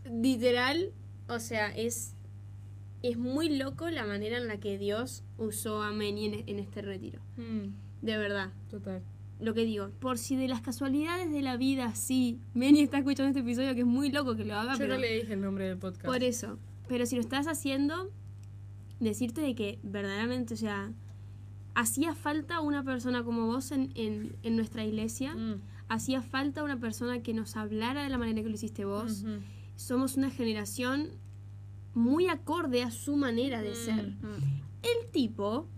[0.04, 0.92] Literal,
[1.26, 2.16] o sea, es,
[3.02, 6.82] es muy loco la manera en la que Dios usó a Meni en, en este
[6.82, 7.20] retiro.
[7.36, 7.68] Mm,
[8.02, 8.50] De verdad.
[8.70, 9.02] total.
[9.40, 13.28] Lo que digo, por si de las casualidades de la vida, sí, Meni está escuchando
[13.28, 15.40] este episodio que es muy loco que lo haga, Yo pero no le dije el
[15.40, 16.04] nombre del podcast.
[16.04, 16.58] por eso.
[16.88, 18.10] Pero si lo estás haciendo,
[19.00, 20.92] decirte de que verdaderamente, o sea,
[21.74, 26.78] hacía falta una persona como vos en, en, en nuestra iglesia, Mm, hacía falta una
[26.78, 29.24] persona que nos hablara de la manera que lo hiciste vos.
[29.76, 31.12] Somos una generación
[31.94, 34.10] muy acorde a su manera de ser.
[34.20, 34.62] Mm.
[34.82, 35.68] El tipo,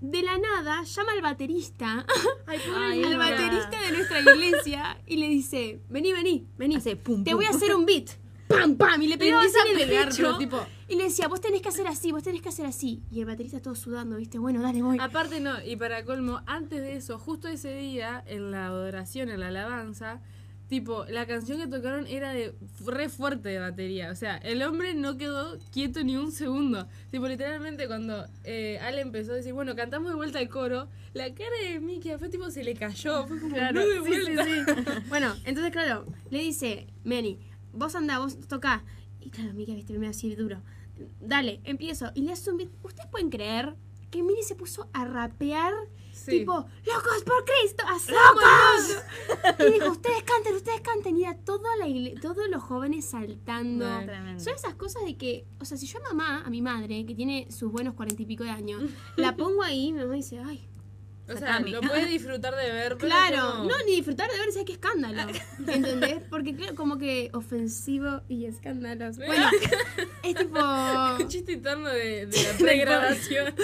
[0.00, 2.06] de la nada, llama al baterista,
[2.46, 6.76] Ay, Ay, al baterista de nuestra iglesia, y le dice, vení, vení, vení.
[6.76, 7.38] Hace pum, Te pum.
[7.38, 8.10] voy a hacer un beat.
[8.46, 9.00] ¡Pam, pam!
[9.00, 10.16] Y le a en el pecho.
[10.16, 10.66] pero tipo.
[10.88, 13.02] Y le decía, vos tenés que hacer así, vos tenés que hacer así.
[13.10, 14.38] Y el baterista todo sudando, ¿viste?
[14.38, 14.98] Bueno, dale, voy.
[15.00, 19.40] Aparte no, y para colmo, antes de eso, justo ese día, en la adoración, en
[19.40, 20.20] la alabanza,
[20.74, 22.52] tipo, la canción que tocaron era de
[22.84, 24.10] re fuerte de batería.
[24.10, 26.88] O sea, el hombre no quedó quieto ni un segundo.
[27.12, 31.32] Tipo, literalmente cuando eh, Ale empezó a decir, bueno, cantamos de vuelta el coro, la
[31.32, 33.24] cara de Mickey fue tipo, se le cayó.
[33.28, 34.44] Fue como, Claro, no de vuelta.
[34.44, 34.74] sí, sí.
[35.08, 37.38] bueno, entonces, claro, le dice, Manny,
[37.72, 38.82] vos andá, vos tocá.
[39.20, 40.60] Y claro, Mika, viste, me así duro.
[41.20, 42.10] Dale, empiezo.
[42.16, 42.70] Y le hace un beat.
[42.82, 43.76] ¿Ustedes pueden creer
[44.10, 45.72] que Mini se puso a rapear?
[46.24, 46.38] Sí.
[46.38, 49.02] Tipo, locos por Cristo, ¡Locos!
[49.58, 51.18] Y dijo, ustedes canten, ustedes canten.
[51.18, 51.84] Y era toda la
[52.20, 53.84] todos los jóvenes saltando.
[54.38, 57.14] Son esas cosas de que, o sea, si yo a mamá, a mi madre, que
[57.14, 58.82] tiene sus buenos cuarenta y pico de años,
[59.16, 60.66] la pongo ahí, mi mamá dice, ay,
[61.26, 61.70] O sea, Sakami.
[61.70, 65.22] lo puedes disfrutar de ver, Claro, como- no, ni disfrutar de ver, ¿sabes qué escándalo?
[65.66, 66.22] ¿Entendés?
[66.28, 69.22] Porque claro, como que ofensivo y escandaloso.
[69.24, 69.46] Bueno,
[70.22, 70.58] es tipo...
[71.20, 73.54] Un chiste interno de, de la pregrabación.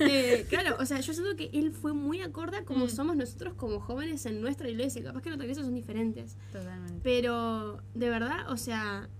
[0.00, 2.88] eh, claro, o sea, yo siento que él fue muy acorde a como Mm.
[2.88, 5.02] somos nosotros como jóvenes en nuestra iglesia.
[5.02, 6.38] Capaz que en otra iglesia son diferentes.
[6.50, 6.98] Totalmente.
[7.02, 9.10] Pero, de verdad, o sea,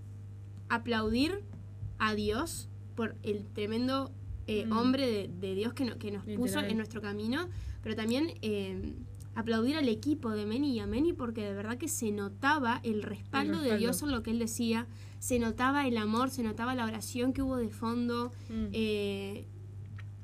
[0.69, 1.41] aplaudir
[1.99, 4.11] a Dios por el tremendo
[4.47, 4.71] eh, Mm.
[4.73, 7.49] hombre de, de Dios que, no- que nos puso en nuestro camino,
[7.83, 8.95] pero también eh,
[9.35, 13.03] aplaudir al equipo de Meni y a Meni porque de verdad que se notaba el
[13.03, 13.77] respaldo, de respaldo.
[13.79, 14.87] Dios en lo que él decía,
[15.19, 18.31] se notaba el amor, se notaba la oración que hubo de fondo.
[18.49, 18.65] Mm.
[18.73, 19.47] eh,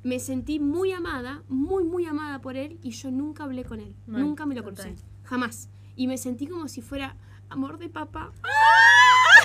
[0.02, 3.94] me sentí muy amada, muy, muy amada por él y yo nunca hablé con él,
[4.08, 4.94] nunca me lo total.
[4.94, 5.70] crucé, jamás.
[5.98, 7.18] Y me sentí como si fuera
[7.50, 8.32] amor de papá.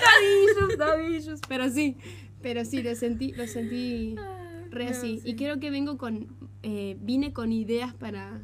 [0.00, 1.40] Dadillos, dadillos.
[1.48, 1.96] Pero sí,
[2.40, 4.14] pero sí, lo sentí, lo sentí
[4.70, 5.18] re No, así.
[5.20, 5.31] sí.
[5.31, 6.29] Y creo que vengo con,
[6.64, 8.40] eh, vine con ideas para,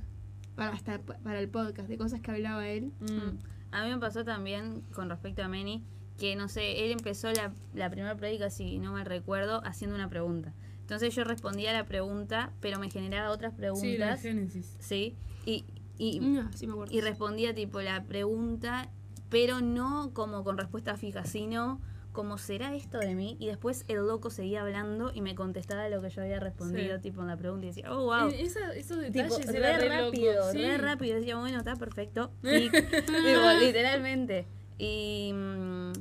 [0.54, 2.92] para, hasta para el podcast, de cosas que hablaba él.
[3.00, 3.38] Mm.
[3.72, 5.82] A mí me pasó también con respecto a Manny,
[6.18, 10.08] que no sé, él empezó la, la primera prédica, si no me recuerdo, haciendo una
[10.10, 10.52] pregunta.
[10.80, 14.22] Entonces yo respondía a la pregunta, pero me generaba otras Sí, la de preguntas.
[14.22, 14.76] Génesis.
[14.80, 15.14] Sí,
[15.46, 15.64] y,
[15.98, 16.92] y, No, sí me acuerdo.
[16.94, 18.90] y respondía tipo la pregunta,
[19.28, 21.80] pero no como con respuesta fija, sino
[22.12, 23.36] como será esto de mí.
[23.38, 27.02] Y después el loco seguía hablando y me contestaba lo que yo había respondido, Sí.
[27.02, 28.28] tipo en la pregunta, y decía, oh, wow.
[28.30, 30.76] Eh, esa- esos Tipo, detalles re, re rápido, locos, re sí.
[30.76, 31.16] rápido.
[31.16, 32.30] Decía, bueno, está perfecto.
[32.42, 34.46] Y, digo, literalmente.
[34.78, 35.92] Y, mm,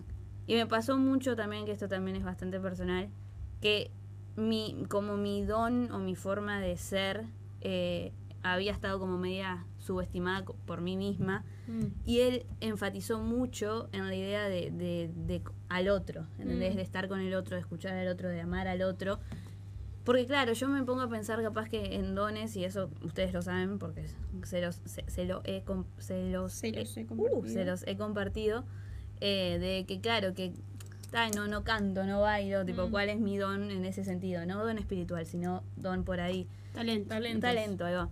[0.48, 3.10] y me pasó mucho también, que esto también es bastante personal,
[3.62, 3.91] que
[4.36, 7.26] mi, como mi don o mi forma de ser
[7.62, 11.43] eh, había estado como media subestimada por mí misma.
[11.67, 11.86] Mm.
[12.06, 16.73] Y él enfatizó mucho en la idea de, de- de- al otro, ¿entendés?
[16.73, 16.78] Mm.
[16.78, 19.19] De estar con el otro, de escuchar al otro, de amar al otro.
[20.04, 23.41] Porque claro, yo me pongo a pensar capaz que en dones, y eso ustedes lo
[23.41, 24.06] saben porque
[24.43, 25.63] se los, se, se lo he,
[25.97, 27.47] se los, Se los he uh, compartido.
[27.54, 28.63] se los he compartido,
[29.21, 30.54] eh, de que claro, que
[31.13, 32.91] ay, no, no canto, no bailo, tipo, Mm.
[32.91, 34.45] ¿cuál es mi don en ese sentido?
[34.45, 36.47] No don espiritual, sino don por ahí.
[36.73, 37.10] Talento.
[37.10, 37.41] Talentos.
[37.41, 38.10] talento, ahí va.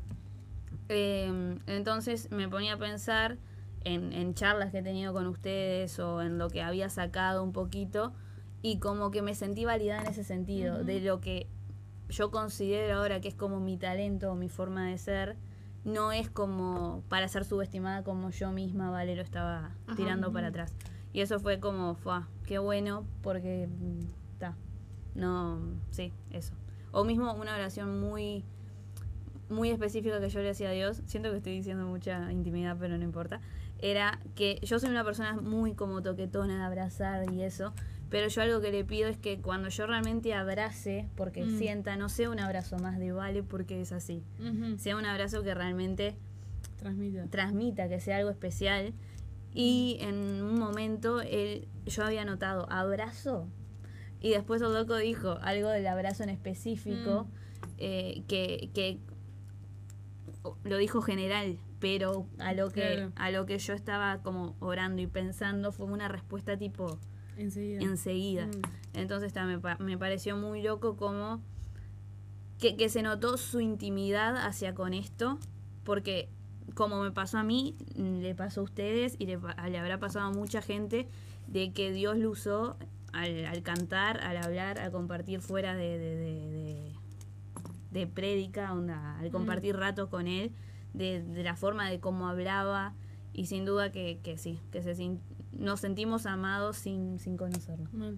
[0.89, 3.38] Eh, entonces me ponía a pensar
[3.84, 7.54] en, en charlas que he tenido con ustedes o en lo que había sacado un
[7.54, 8.13] poquito
[8.62, 11.47] y como que me sentí validada en ese sentido, de lo que
[12.10, 15.38] yo considero ahora que es como mi talento o mi forma de ser,
[15.84, 19.95] no es como para ser subestimada como yo misma, vale, lo estaba Ajá.
[19.95, 20.73] tirando para atrás.
[21.13, 23.69] Y eso fue como, fue, qué bueno, porque
[24.34, 24.56] está.
[25.15, 25.60] No,
[25.91, 26.54] sí, eso.
[26.91, 28.43] O mismo una oración muy
[29.49, 31.01] muy específica que yo le hacía a Dios.
[31.05, 33.39] Siento que estoy diciendo mucha intimidad, pero no importa.
[33.79, 37.73] era que yo soy una persona muy como toquetona de abrazar y eso,
[38.10, 41.57] pero yo algo que le pido es que cuando yo realmente abrace, porque Mm.
[41.60, 44.23] sienta, no sea un abrazo más de vale porque es así,
[44.79, 46.15] sea un abrazo que realmente
[46.79, 47.27] Transmita.
[47.29, 48.93] transmita, que sea algo especial.
[49.53, 53.47] Y en un momento él, yo había notado abrazo
[54.21, 57.27] y después el loco dijo algo del abrazo en específico
[57.77, 58.97] eh, que, que
[60.63, 63.12] lo dijo general, pero a lo que Claro.
[63.15, 67.00] a lo que yo estaba como orando y pensando fue una respuesta tipo
[67.38, 67.82] Enseguida.
[67.82, 68.47] enseguida.
[68.47, 68.62] Mm.
[68.97, 71.41] Entonces me, me pareció muy loco como
[72.60, 75.38] que, que se notó su intimidad hacia con esto,
[75.84, 76.30] porque
[76.73, 80.62] como me pasó a mí, le pasó a ustedes y le, habrá pasado a mucha
[80.62, 81.08] gente
[81.47, 82.78] de que Dios lo usó
[83.13, 86.93] al, al cantar, al hablar, al compartir fuera de, de, de, de-
[87.91, 90.52] de prédica, onda, al compartir ratos con él,
[90.93, 92.93] de, de la forma de cómo hablaba
[93.34, 95.19] y sin duda que, que sí, que se sin-
[95.54, 97.93] nos sentimos amados sin, sin conocernos.
[97.93, 98.17] Mal.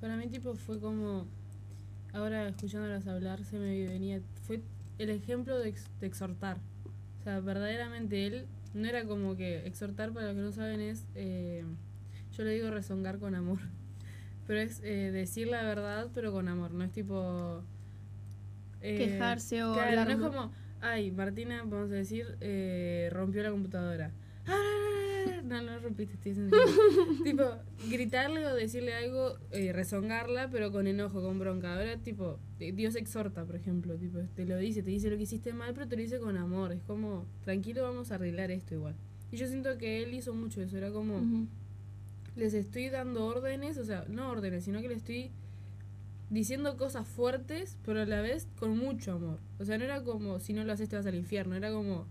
[0.00, 1.26] Para mí, tipo, fue como.
[2.12, 4.20] Ahora escuchándolas hablar, se me venía.
[4.42, 4.62] Fue
[4.98, 6.58] el ejemplo de, ex- de exhortar.
[7.20, 9.66] O sea, verdaderamente él no era como que.
[9.66, 11.06] Exhortar, para los que no saben, es.
[11.14, 11.64] eh,
[12.36, 13.58] yo le digo rezongar con amor.
[14.46, 16.72] Pero es eh, decir la verdad, pero con amor.
[16.72, 17.62] No es tipo.
[18.84, 20.52] Eh, Quejarse o Claro, hablar no es como.
[20.80, 24.12] Ay, Martina, vamos a decir, eh, rompió la computadora.
[25.44, 26.56] No, no rompiste, estoy diciendo.
[27.22, 27.44] tipo,
[27.90, 31.74] gritarle o decirle algo, eh, rezongarla, pero con enojo, con bronca.
[31.74, 35.24] Ahora, tipo, eh, Dios exhorta, por ejemplo, tipo, te lo dice, te dice lo que
[35.24, 36.72] hiciste mal, pero te lo dice con amor.
[36.72, 38.94] Es como, tranquilo, vamos a arreglar esto igual.
[39.32, 41.46] Y yo siento que él hizo mucho eso, era como,
[42.36, 45.30] les estoy dando órdenes, o sea, no órdenes, sino que le estoy
[46.34, 49.38] diciendo cosas fuertes, pero a la vez con mucho amor.
[49.58, 52.06] O sea, no era como, si no lo haces te vas al infierno, era como,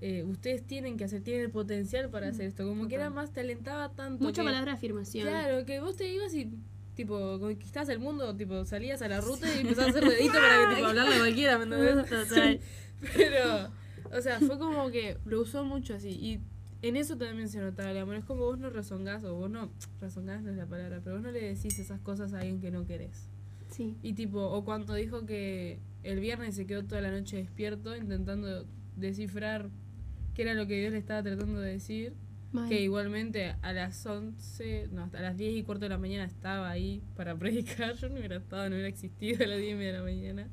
[0.00, 2.66] eh, ustedes tienen que hacer, tienen el potencial para hacer esto.
[2.66, 4.24] Como que era más, te alentaba tanto.
[4.24, 5.28] Mucha que- palabra de afirmación.
[5.28, 6.50] Claro, que vos te ibas y
[6.96, 10.68] tipo conquistás el mundo, tipo salías a la ruta y empezabas a hacer dedito para
[10.70, 12.08] que tipo hablarle a cualquiera, ¿me entendés?
[12.28, 12.60] Total.
[13.16, 13.70] Pero,
[14.16, 16.08] o sea, fue como que lo usó mucho así.
[16.10, 16.40] Y
[16.86, 18.16] en eso también se notaba el amor.
[18.16, 21.22] Es como vos no rezongás, o vos no, rezongás no es la palabra, pero vos
[21.24, 23.28] no le decís esas cosas a alguien que no querés.
[23.72, 23.96] Sí.
[24.02, 28.66] Y tipo, o cuando dijo que el viernes se quedó toda la noche despierto intentando
[28.96, 29.68] descifrar
[30.34, 32.14] qué era lo que Dios le estaba tratando de decir.
[32.52, 32.68] Mal.
[32.68, 36.68] Que igualmente a las 11, no, hasta las 10 y cuarto de la mañana estaba
[36.70, 37.94] ahí para predicar.
[37.96, 40.48] Yo no hubiera estado, no hubiera existido a las 10 y media de la mañana.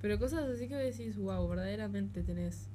[0.00, 2.68] Pero cosas así que decís, wow, verdaderamente tenés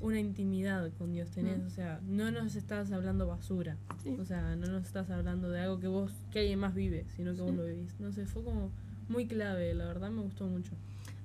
[0.00, 1.30] una intimidad con Dios.
[1.30, 1.66] Tenés, Mm.
[1.66, 3.76] o sea, no nos estás hablando basura.
[4.02, 4.16] Sí.
[4.20, 7.34] O sea, no nos estás hablando de algo que vos, que alguien más vive, sino
[7.34, 7.98] que vos lo vivís.
[8.00, 8.70] No sé, fue como
[9.08, 10.72] muy clave, la verdad me gustó mucho.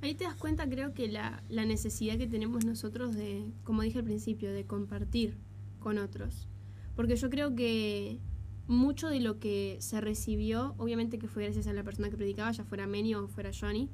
[0.02, 4.00] Ahí te das cuenta, creo que la, la necesidad que tenemos nosotros de, como dije
[4.00, 5.36] al principio, de compartir
[5.80, 6.48] con otros.
[6.96, 8.20] Porque yo creo que
[8.68, 12.52] mucho de lo que se recibió, obviamente que fue gracias a la persona que predicaba,
[12.52, 13.90] ya fuera Manny o fuera Johnny,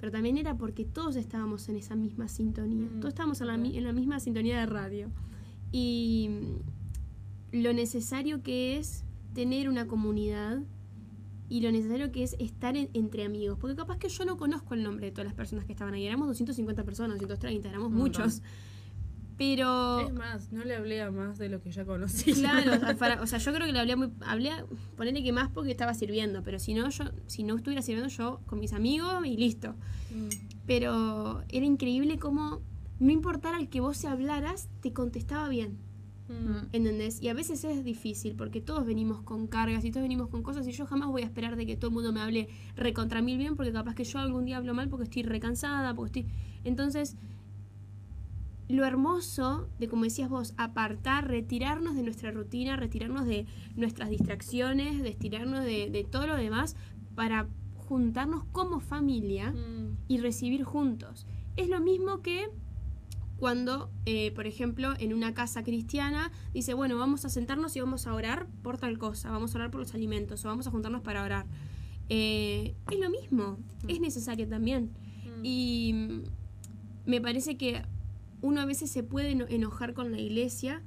[0.00, 3.54] pero también era porque todos estábamos en esa misma sintonía, Mm, todos estábamos en la,
[3.54, 5.10] en la misma sintonía de radio.
[5.72, 6.30] Y
[7.52, 10.62] lo necesario que es tener una comunidad
[11.48, 13.58] y lo necesario que es estar en- entre amigos.
[13.60, 16.06] Porque capaz que yo no conozco el nombre de todas las personas que estaban ahí.
[16.06, 18.22] Éramos 250 personas, 230, éramos Un montón.
[18.24, 18.42] muchos.
[19.36, 22.32] Pero, Es más, no le hablé a más de lo que ya conocí.
[22.34, 24.10] claro, o sea, para- o sea, yo creo que le hablé muy.
[24.24, 24.50] Hablé,
[24.96, 26.42] ponerle que más porque estaba sirviendo.
[26.44, 29.74] Pero si no, yo, si no estuviera sirviendo, yo con mis amigos y listo.
[30.14, 30.28] Mm,
[30.66, 32.62] Pero era increíble cómo,
[33.00, 35.78] no importara el que vos se hablaras, te contestaba bien.
[36.28, 36.68] Mm.
[36.72, 37.22] ¿Entendés?
[37.22, 40.66] Y a veces es difícil porque todos venimos con cargas y todos venimos con cosas
[40.66, 43.38] y yo jamás voy a esperar de que todo el mundo me hable recontra mil
[43.38, 46.34] bien porque capaz que yo algún día hablo mal porque estoy recansada, porque estoy...
[46.64, 47.16] Entonces,
[48.68, 55.02] lo hermoso de, como decías vos, apartar, retirarnos de nuestra rutina, retirarnos de nuestras distracciones,
[55.02, 56.74] de estirarnos de, de todo lo demás
[57.14, 59.98] para juntarnos como familia Mm.
[60.08, 61.26] y recibir juntos.
[61.56, 62.48] Es lo mismo que
[63.36, 68.06] cuando, eh, por ejemplo, en una casa cristiana dice, bueno, vamos a sentarnos y vamos
[68.06, 71.02] a orar por tal cosa, vamos a orar por los alimentos o vamos a juntarnos
[71.02, 71.46] para orar.
[72.08, 73.58] Eh, es lo mismo,
[73.88, 74.90] es necesario también.
[75.24, 75.44] Mm.
[75.44, 76.22] Y mm,
[77.06, 77.82] me parece que
[78.40, 80.82] uno a veces se puede eno- enojar con la iglesia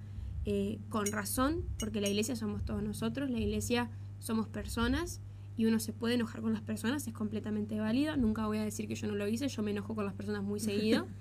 [0.46, 3.90] eh, con razón, porque la iglesia somos todos nosotros, la iglesia
[4.20, 5.20] somos personas
[5.58, 8.16] y uno se puede enojar con las personas, es completamente válido.
[8.16, 10.44] Nunca voy a decir que yo no lo hice, yo me enojo con las personas
[10.44, 11.08] muy seguido.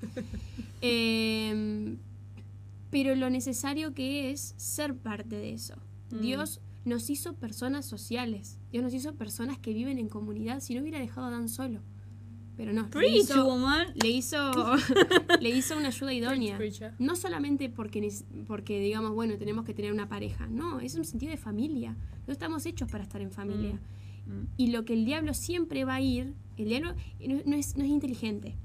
[0.83, 1.97] Em,
[2.91, 5.75] pero lo necesario que es ser parte de eso.
[6.11, 6.21] Mm.
[6.21, 10.83] Dios nos hizo personas sociales, Dios nos hizo personas que viven en comunidad, si no
[10.83, 11.81] hubiera dejado a Dan solo.
[12.57, 13.89] Pero no, le hizo, woman.
[13.95, 14.51] le hizo,
[15.41, 16.59] le hizo una ayuda idónea.
[16.99, 18.11] No solamente porque,
[18.47, 20.47] porque digamos, bueno, tenemos que tener una pareja.
[20.47, 21.97] No, es un sentido de familia.
[22.27, 23.75] No estamos hechos para estar en familia.
[23.75, 24.06] Mm.
[24.57, 26.95] Y lo que el diablo siempre va a ir, el diablo
[27.47, 28.57] no, es, no es inteligente.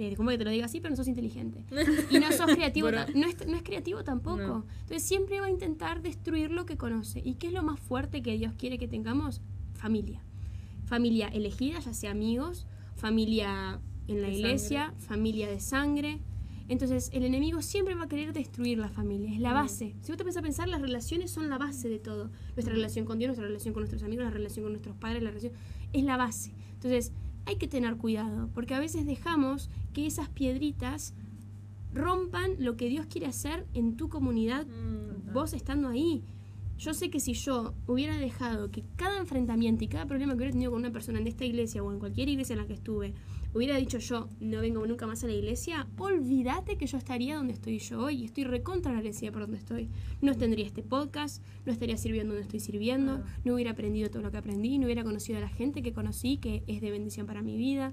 [0.00, 1.62] Eh, como que te lo digo así, pero no sos inteligente.
[2.10, 4.38] Y no sos creativo, no, es, no es creativo tampoco.
[4.38, 4.66] No.
[4.80, 7.20] Entonces siempre va a intentar destruir lo que conoce.
[7.22, 9.42] ¿Y qué es lo más fuerte que Dios quiere que tengamos?
[9.74, 10.22] Familia.
[10.86, 16.20] Familia elegida, ya sea amigos, familia en la De iglesia, familia de sangre.
[16.70, 19.96] Entonces el enemigo siempre va a querer destruir la familia, es la base.
[20.02, 22.30] Si vos te pensás a pensar, las relaciones son la base de todo.
[22.54, 25.30] Nuestra relación con Dios, nuestra relación con nuestros amigos, la relación con nuestros padres, la
[25.30, 25.52] relación
[25.92, 26.54] es la base.
[26.74, 27.12] Entonces
[27.44, 31.12] hay que tener cuidado, porque a veces dejamos que esas piedritas
[31.92, 36.22] rompan lo que Dios quiere hacer en tu comunidad, Mm, vos estando ahí.
[36.80, 40.52] Yo sé que si yo hubiera dejado que cada enfrentamiento y cada problema que hubiera
[40.52, 43.12] tenido con una persona en esta iglesia o en cualquier iglesia en la que estuve,
[43.52, 47.52] hubiera dicho yo, no vengo nunca más a la iglesia, olvídate que yo estaría donde
[47.52, 48.24] estoy yo hoy.
[48.24, 49.90] Estoy recontra agradecida por donde estoy.
[50.22, 53.30] No tendría este podcast, no estaría sirviendo donde estoy sirviendo, Claro.
[53.44, 56.38] no hubiera aprendido todo lo que aprendí, no hubiera conocido a la gente que conocí,
[56.38, 57.92] que es de bendición para mi vida.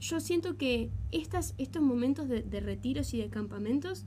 [0.00, 4.06] Yo siento que estas, estos momentos de, de retiros y de campamentos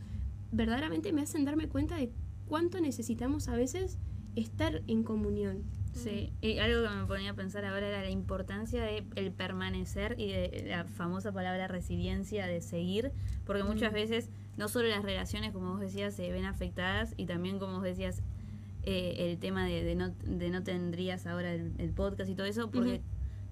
[0.52, 2.12] verdaderamente me hacen darme cuenta de
[2.48, 3.98] cuánto necesitamos a veces
[4.36, 5.64] estar en comunión.
[5.94, 10.16] Sí, y algo que me ponía a pensar ahora era la importancia de el permanecer
[10.20, 13.14] y de la famosa palabra resiliencia de seguir,
[13.46, 17.60] porque muchas veces no solo las relaciones, como vos decías, se ven afectadas y también,
[17.60, 18.22] como vos decías,
[18.84, 22.46] eh, el tema de, de no, de no tendrías ahora el, el podcast y todo
[22.46, 23.02] eso, porque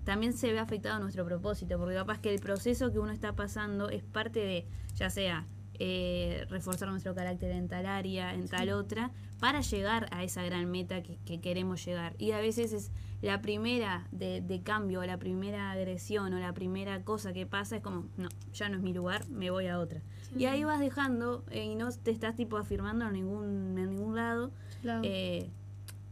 [0.04, 3.90] también se ve afectado nuestro propósito, porque capaz que el proceso que uno está pasando
[3.90, 4.66] es parte de,
[4.96, 5.48] ya sea
[5.80, 10.70] eh, reforzar nuestro carácter en tal área, en tal otra, para llegar a esa gran
[10.70, 12.16] meta que, que queremos llegar.
[12.18, 16.54] Y a veces es la primera de, de cambio, o la primera agresión, o la
[16.54, 19.80] primera cosa que pasa, es como, no, ya no es mi lugar, me voy a
[19.80, 20.02] otra.
[20.36, 24.16] Y ahí vas dejando eh, y no te estás tipo afirmando en ningún, en ningún
[24.16, 24.52] lado.
[24.82, 25.02] Claro.
[25.04, 25.50] Eh,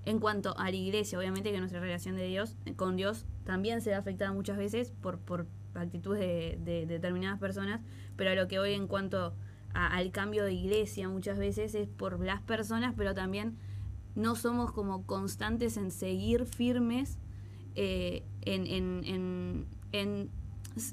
[0.05, 3.91] en cuanto a la iglesia, obviamente que nuestra relación de Dios con Dios también se
[3.91, 7.82] ve afectada muchas veces por, por actitudes de, de determinadas personas,
[8.16, 9.36] pero a lo que hoy en cuanto
[9.74, 13.57] a- al cambio de iglesia muchas veces es por las personas, pero también
[14.15, 17.17] no somos como constantes en seguir firmes
[17.76, 20.30] eh, en, en, en,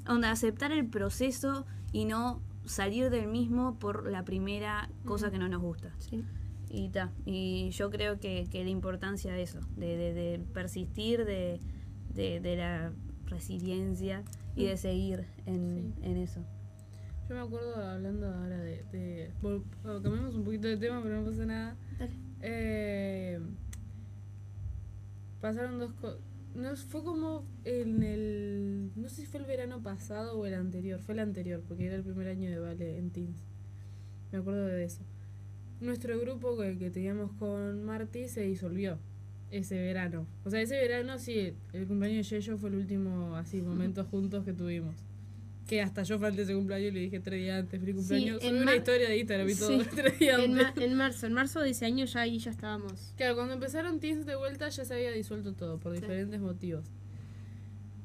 [0.07, 5.49] en aceptar el proceso y no salir del mismo por la primera cosa que no
[5.49, 5.93] nos gusta.
[5.97, 6.23] Sí.
[6.69, 11.25] Y ta, y yo creo que, que la importancia de eso, de, de, de persistir,
[11.25, 11.59] de,
[12.13, 12.91] de, de la
[13.25, 14.23] resiliencia
[14.55, 16.05] y de seguir en, Sí.
[16.05, 16.41] en eso.
[17.29, 18.83] Yo me acuerdo hablando ahora de.
[18.91, 21.75] de vol- cambiamos un poquito de tema, pero no pasa nada.
[21.99, 22.11] Dale.
[22.41, 23.39] Eh,
[25.41, 26.19] pasaron dos cosas.
[26.55, 28.91] No, fue como en el.
[28.95, 30.99] No sé si fue el verano pasado o el anterior.
[30.99, 33.37] Fue el anterior, porque era el primer año de Vale en Teams.
[34.31, 35.03] Me acuerdo de eso.
[35.81, 38.97] Nuestro grupo que, que teníamos con Marty se disolvió
[39.51, 40.25] ese verano.
[40.43, 44.43] O sea, ese verano sí, el cumpleaños de Yeyo fue el último así momento juntos
[44.43, 44.95] que tuvimos.
[45.69, 48.41] Que hasta yo falté ese cumpleaños y le dije tres días antes, feliz Sí, cumpleaños.
[48.43, 49.89] en Subí una historia de Instagram y todo, Sí.
[49.95, 50.75] tres días En, antes.
[50.75, 53.13] ma- en marzo, en marzo de ese año ya ahí ya estábamos.
[53.17, 56.01] Claro, cuando empezaron Teams de vuelta ya se había disuelto todo por Sí.
[56.01, 56.85] diferentes motivos.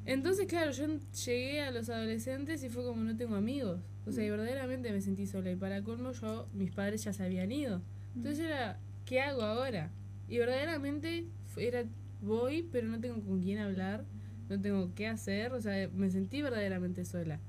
[0.05, 3.81] Entonces, claro, yo en- llegué a los adolescentes y fue como no tengo amigos.
[4.05, 5.49] O sea, y verdaderamente me sentí sola.
[5.51, 7.81] Y para colmo yo, mis padres ya se habían ido.
[8.15, 9.91] Entonces era, ¿qué hago ahora?
[10.29, 11.25] Y verdaderamente
[11.57, 11.85] era,
[12.21, 14.05] voy, pero no tengo con quién hablar,
[14.47, 15.53] no tengo qué hacer.
[15.53, 17.39] O sea, me sentí verdaderamente sola.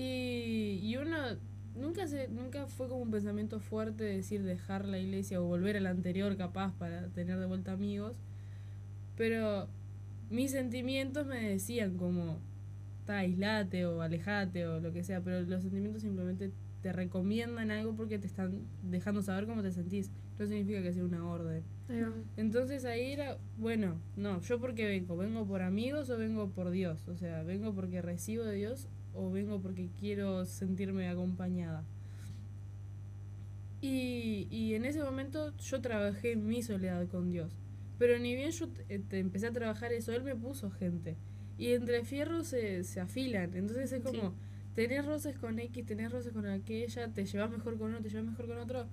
[0.00, 1.16] Y, y uno
[1.74, 5.80] nunca se nunca fue como un pensamiento fuerte decir dejar la iglesia o volver a
[5.80, 8.16] la anterior capaz para tener de vuelta amigos.
[9.16, 9.68] Pero
[10.30, 12.38] mis sentimientos me decían como
[13.00, 17.96] está aislate o alejate o lo que sea, pero los sentimientos simplemente te recomiendan algo
[17.96, 20.12] porque te están dejando saber cómo te sentís.
[20.38, 21.64] No significa que sea una orden.
[21.88, 22.04] Ahí.
[22.36, 27.08] Entonces ahí era, bueno, no, yo porque vengo, vengo por amigos o vengo por Dios,
[27.08, 28.86] o sea, vengo porque recibo de Dios
[29.18, 31.84] o vengo porque quiero sentirme acompañada.
[33.80, 37.52] Y, y en ese momento yo trabajé mi soledad con Dios,
[37.98, 41.16] pero ni bien yo te- te empecé a trabajar eso, Él me puso gente.
[41.58, 44.36] Y entre fierros se, se afilan, entonces es como, Sí.
[44.74, 48.26] tenés roces con X, tenés roces con aquella, te llevas mejor con uno, te llevas
[48.26, 48.86] mejor con otro,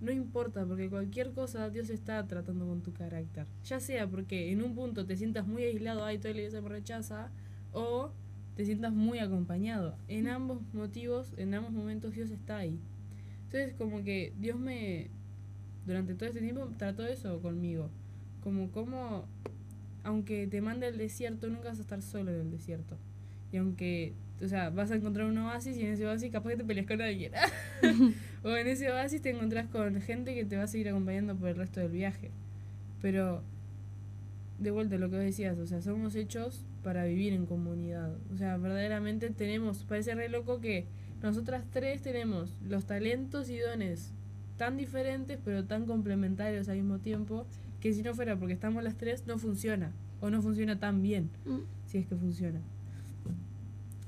[0.00, 3.46] no importa, porque cualquier cosa Dios está tratando con tu carácter.
[3.64, 6.68] Ya sea porque en un punto te sientas muy aislado, ay, toda la iglesia me
[6.68, 7.30] rechaza,
[7.72, 8.12] o
[8.56, 9.96] te sientas muy acompañado.
[10.08, 12.78] En ambos motivos, en ambos momentos Dios está ahí.
[13.44, 15.08] Entonces como que Dios me,
[15.86, 17.90] durante todo este tiempo, trató eso conmigo.
[18.42, 19.26] Como, como,
[20.04, 22.96] aunque te mande al desierto, nunca vas a estar solo en el desierto.
[23.52, 26.56] Y aunque, o sea, vas a encontrar un oasis y en ese oasis capaz que
[26.56, 27.32] te peleas con alguien.
[28.42, 31.48] o en ese oasis te encontrás con gente que te va a seguir acompañando por
[31.48, 32.30] el resto del viaje.
[33.02, 33.42] Pero,
[34.58, 38.12] de vuelta a lo que vos decías, o sea, somos hechos para vivir en comunidad.
[38.32, 40.84] O sea, verdaderamente tenemos, parece re loco que
[41.20, 44.12] nosotras tres tenemos los talentos y dones
[44.56, 47.44] tan diferentes pero tan complementarios al mismo tiempo
[47.80, 51.28] que si no fuera porque estamos las tres no funciona o no funciona tan bien
[51.44, 51.58] Mm,
[51.88, 52.60] si es que funciona.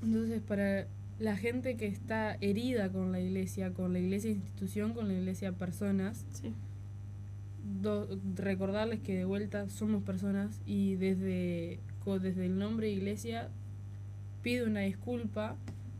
[0.01, 0.87] Entonces, para
[1.19, 5.51] la gente que está herida con la iglesia, con la iglesia institución, con la iglesia
[5.51, 6.53] personas, sí.
[7.81, 8.07] do-
[8.37, 11.79] recordarles que de vuelta somos personas y desde,
[12.17, 13.49] desde el nombre iglesia
[14.41, 15.55] pido una disculpa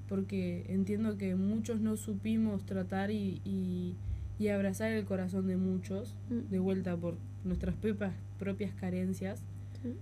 [0.07, 3.95] porque entiendo que muchos no supimos tratar y, y,
[4.39, 6.49] y abrazar el corazón de muchos, Mm.
[6.49, 9.43] de vuelta por nuestras propias, propias carencias.
[9.83, 9.93] Sí.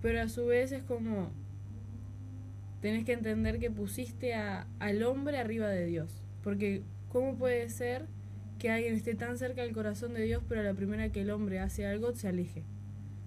[0.00, 1.30] Pero a su vez es como
[2.80, 6.20] tenés que entender que pusiste a, al hombre arriba de Dios.
[6.42, 8.06] Porque ¿cómo puede ser
[8.58, 11.30] que alguien esté tan cerca del corazón de Dios, pero a la primera que el
[11.30, 12.64] hombre hace algo se aleje?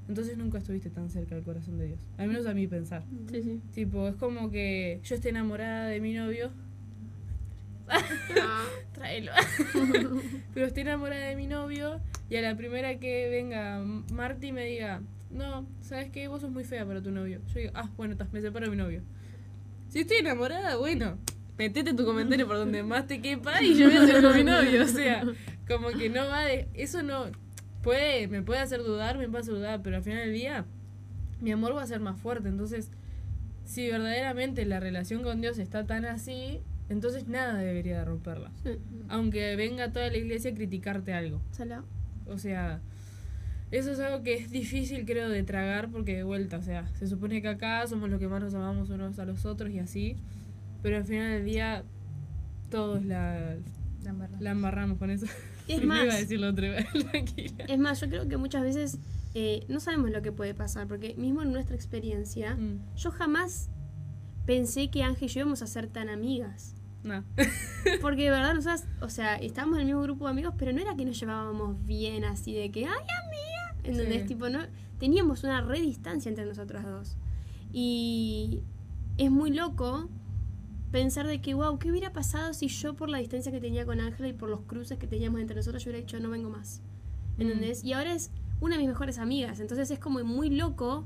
[0.07, 1.99] Entonces nunca estuviste tan cerca del corazón de Dios.
[2.17, 3.03] Al menos a mí pensar.
[3.31, 3.61] Sí, sí.
[3.73, 6.51] Tipo, es como que yo esté enamorada de mi novio.
[8.93, 9.31] Tráelo.
[10.53, 11.99] Pero estoy enamorada de mi novio
[12.29, 13.79] y a la primera que venga
[14.11, 15.01] Marty me diga,
[15.31, 16.27] no, ¿sabes qué?
[16.27, 17.41] Vos sos muy fea para tu novio.
[17.47, 19.01] Yo digo, ah, bueno, me separo de mi novio.
[19.89, 21.17] Si estoy enamorada, bueno,
[21.57, 24.43] metete tu comentario por donde más te quepa y yo voy a hacer con mi
[24.43, 24.83] novio.
[24.83, 25.23] O sea,
[25.67, 26.67] como que no va de...
[26.73, 27.25] Eso no...
[27.85, 30.65] Puede, me puede hacer dudar, me puede hacer dudar, pero al final del día
[31.39, 32.49] mi amor va a ser más fuerte.
[32.49, 32.89] Entonces,
[33.63, 38.49] si verdaderamente la relación con Dios está tan así, entonces nada debería de romperla.
[39.07, 41.39] Aunque venga toda la iglesia a criticarte algo.
[42.25, 42.81] O sea,
[43.69, 47.05] eso es algo que es difícil, creo, de tragar porque de vuelta, o sea, se
[47.05, 50.15] supone que acá somos los que más nos amamos unos a los otros y así,
[50.81, 51.83] pero al final del día
[52.71, 53.57] todos la,
[54.03, 55.27] La la embarramos con eso.
[55.67, 56.67] Es iba más, a decir lo otro,
[57.11, 57.65] tranquila.
[57.67, 58.99] es más, yo creo que muchas veces
[59.33, 63.69] eh, no sabemos lo que puede pasar, porque mismo en nuestra experiencia, Mm, yo jamás
[64.45, 66.75] pensé que Ángel y yo íbamos a ser tan amigas.
[67.03, 67.23] no.
[68.01, 70.81] Porque de verdad, nosotras, o sea, estábamos en el mismo grupo de amigos, pero no
[70.81, 72.91] era que nos llevábamos bien así de que, ay,
[73.25, 73.75] amiga.
[73.83, 74.21] ¿Entendés?
[74.23, 74.27] Sí.
[74.29, 74.59] Tipo, no,
[74.99, 77.17] teníamos una re distancia entre nosotras dos.
[77.73, 78.61] Y
[79.17, 80.09] es muy loco
[80.91, 83.99] pensar de que, wow, ¿qué hubiera pasado si yo por la distancia que tenía con
[83.99, 86.81] Ángela y por los cruces que teníamos entre nosotros, yo hubiera dicho, no vengo más?
[87.37, 87.83] ¿Entendés?
[87.83, 88.31] Y ahora es
[88.61, 89.59] una de mis mejores amigas.
[89.59, 91.05] Entonces es como muy loco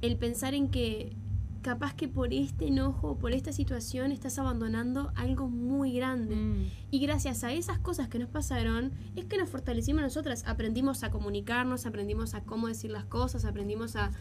[0.00, 1.16] el pensar en que
[1.62, 6.36] capaz que por este enojo, por esta situación, estás abandonando algo muy grande.
[6.36, 10.44] Mm, Y gracias a esas cosas que nos pasaron, es que nos fortalecimos nosotras.
[10.46, 14.12] Aprendimos a comunicarnos, aprendimos a cómo decir las cosas, aprendimos a...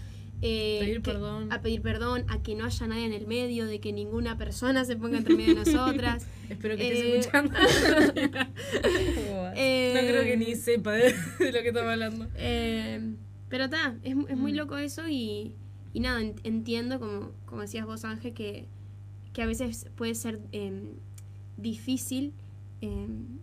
[0.41, 1.51] eh, Pedir que- perdón.
[1.51, 4.85] A pedir perdón, a que no haya nadie en el medio, de que ninguna persona
[4.85, 6.27] se ponga entre medio de nosotras.
[6.49, 7.53] Espero que Eh, estés escuchando.
[9.55, 12.27] Eh, no creo que ni sepa de, de lo que estamos hablando.
[12.35, 13.15] Eh,
[13.49, 14.55] pero está, es, es muy Mm.
[14.55, 15.53] loco eso y,
[15.93, 18.65] y nada, en- entiendo, como, como decías vos, Ángel, que,
[19.33, 20.89] que a veces puede ser em,
[21.57, 22.33] difícil
[22.81, 23.39] em,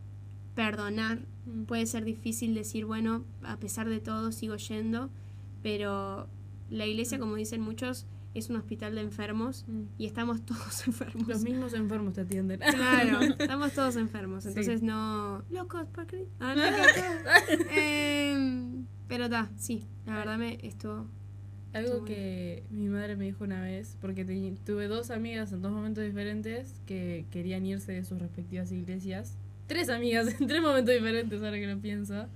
[0.55, 1.64] perdonar, Mm.
[1.64, 5.11] puede ser difícil decir, bueno, a pesar de todo sigo yendo,
[5.62, 6.28] pero
[6.70, 9.82] la iglesia, como dicen muchos, es un hospital de enfermos Mm.
[9.98, 11.28] y estamos todos enfermos.
[11.28, 12.58] Los mismos enfermos te atienden.
[12.60, 14.48] Claro, estamos todos enfermos, Sí.
[14.50, 15.44] entonces no...
[15.50, 16.26] Locos, ¿por qué?
[16.40, 16.62] Ah, no,
[17.70, 21.06] Em, pero está, sí, la verdad me estuvo...
[21.72, 25.60] Algo Estuvo que mi madre me dijo una vez, porque te- tuve dos amigas en
[25.60, 29.36] dos momentos diferentes que querían irse de sus respectivas iglesias.
[29.66, 32.26] Tres amigas en tres momentos diferentes, ahora que lo pienso.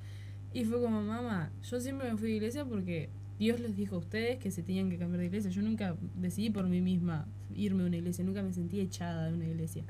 [0.52, 3.98] Y fue como, mamá, yo siempre me fui de iglesia porque Dios les dijo a
[3.98, 5.50] ustedes que se tenían que cambiar de iglesia.
[5.50, 9.34] Yo nunca decidí por mí misma irme de una iglesia, nunca me sentí echada de
[9.34, 9.84] una iglesia.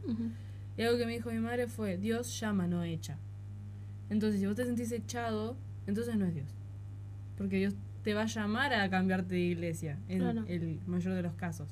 [0.77, 3.17] Y algo que me dijo mi madre fue, Dios llama, no echa.
[4.11, 6.49] Entonces, si vos te sentís echado, entonces no es Dios.
[7.37, 10.45] Porque Dios te va a llamar a cambiarte de iglesia, en Claro.
[10.47, 11.69] el mayor de los casos.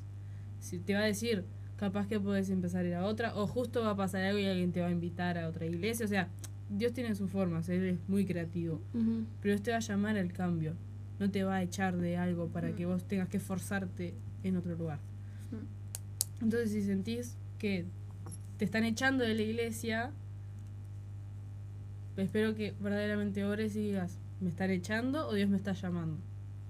[0.61, 1.45] Si te va a decir,
[1.77, 4.47] capaz que puedes empezar a ir a otra, o justo va a pasar algo y
[4.47, 6.05] alguien te va a invitar a otra iglesia.
[6.05, 6.29] O sea,
[6.68, 8.81] Dios tiene sus formas, Él es muy creativo.
[8.93, 10.74] Pero Dios te va a llamar al cambio.
[11.18, 14.74] No te va a echar de algo para que vos tengas que forzarte en otro
[14.76, 14.98] lugar.
[16.42, 17.86] Entonces, si sentís que
[18.58, 20.10] te están echando de la iglesia,
[22.16, 26.18] espero que verdaderamente ores y digas, ¿me están echando o Dios me está llamando?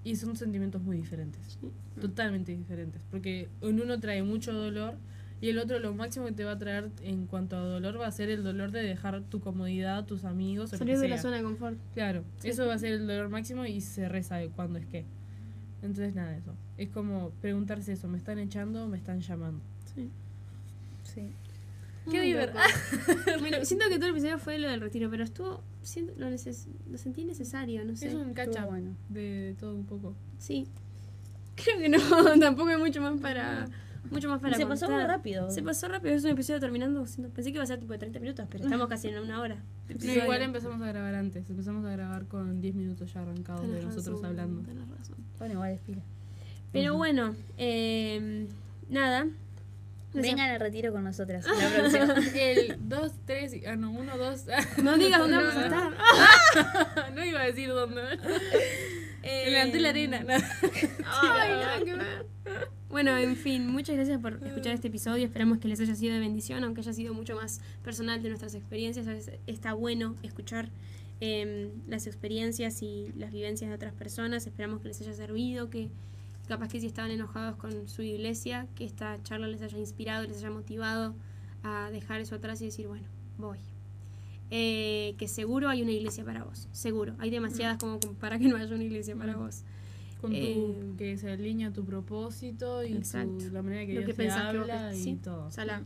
[0.03, 1.69] Y son sentimientos muy diferentes, Sí.
[1.99, 4.95] totalmente diferentes, porque en uno trae mucho dolor
[5.41, 8.07] y el otro lo máximo que te va a traer en cuanto a dolor va
[8.07, 11.43] a ser el dolor de dejar tu comodidad, tus amigos, Salir de la zona de
[11.43, 11.77] confort.
[11.93, 12.49] Claro, Sí.
[12.49, 15.05] eso va a ser el dolor máximo y se reza de cuándo es qué.
[15.83, 16.53] Entonces, nada, eso.
[16.77, 19.61] Es como preguntarse eso, ¿me están echando o me están llamando?
[19.95, 20.09] Sí.
[21.03, 21.29] Sí.
[22.09, 22.61] Qué divertido.
[23.65, 25.61] siento que todo el episodio fue lo del retiro, pero estuvo.
[25.83, 28.07] siento- lo, neces- lo sentí necesario, no sé.
[28.07, 28.95] Es un bueno.
[29.09, 30.15] de todo un poco.
[30.39, 30.67] Sí.
[31.55, 31.97] Creo que no,
[32.39, 33.67] tampoco hay mucho más para.
[34.11, 35.49] Mucho más para se pasó muy rápido.
[35.49, 37.05] Se pasó rápido, es un episodio terminando.
[37.33, 39.57] Pensé que iba a ser tipo de 30 minutos, pero estamos casi en una hora.
[39.87, 41.49] No, igual empezamos a grabar antes.
[41.49, 44.61] Empezamos a grabar con 10 minutos ya arrancados de nosotros hablando.
[44.61, 45.15] tenés razón.
[45.37, 46.01] Bueno, igual es pila.
[46.71, 48.47] Pero bueno, eh,
[48.89, 49.27] nada.
[50.13, 51.45] Vengan al retiro con nosotras.
[51.91, 52.15] La.
[52.35, 54.45] El 2, 3, ah, no, 1, 2.
[54.83, 55.89] No digas dónde No, vamos a no.
[55.91, 57.13] estar.
[57.15, 58.01] no iba a decir dónde.
[59.23, 60.21] Eh, En la Arena.
[60.21, 60.33] no.
[61.05, 62.25] Ay, nada que ver.
[62.89, 65.25] Bueno, en fin, muchas gracias por escuchar este episodio.
[65.25, 68.55] Esperamos que les haya sido de bendición, aunque haya sido mucho más personal de nuestras
[68.55, 69.07] experiencias.
[69.07, 70.69] A veces está bueno escuchar
[71.19, 74.47] eh, las experiencias y las vivencias de otras personas.
[74.47, 75.89] Esperamos que les haya servido, que
[76.47, 80.37] capaz que si estaban enojados con su iglesia, que esta charla les haya inspirado, les
[80.37, 81.13] haya motivado
[81.63, 83.07] a dejar eso atrás y decir, bueno,
[83.37, 83.57] voy.
[84.49, 87.15] Eh, que seguro hay una iglesia para vos, seguro.
[87.19, 89.39] Hay demasiadas como para que no haya una iglesia para Mm.
[89.39, 89.63] vos.
[90.21, 93.37] Con tu, Eh, que se alinea tu propósito y Exacto.
[93.45, 95.51] tu- la manera que Lo Dios que te pensás que vos y sí, todo.
[95.51, 95.83] Salá.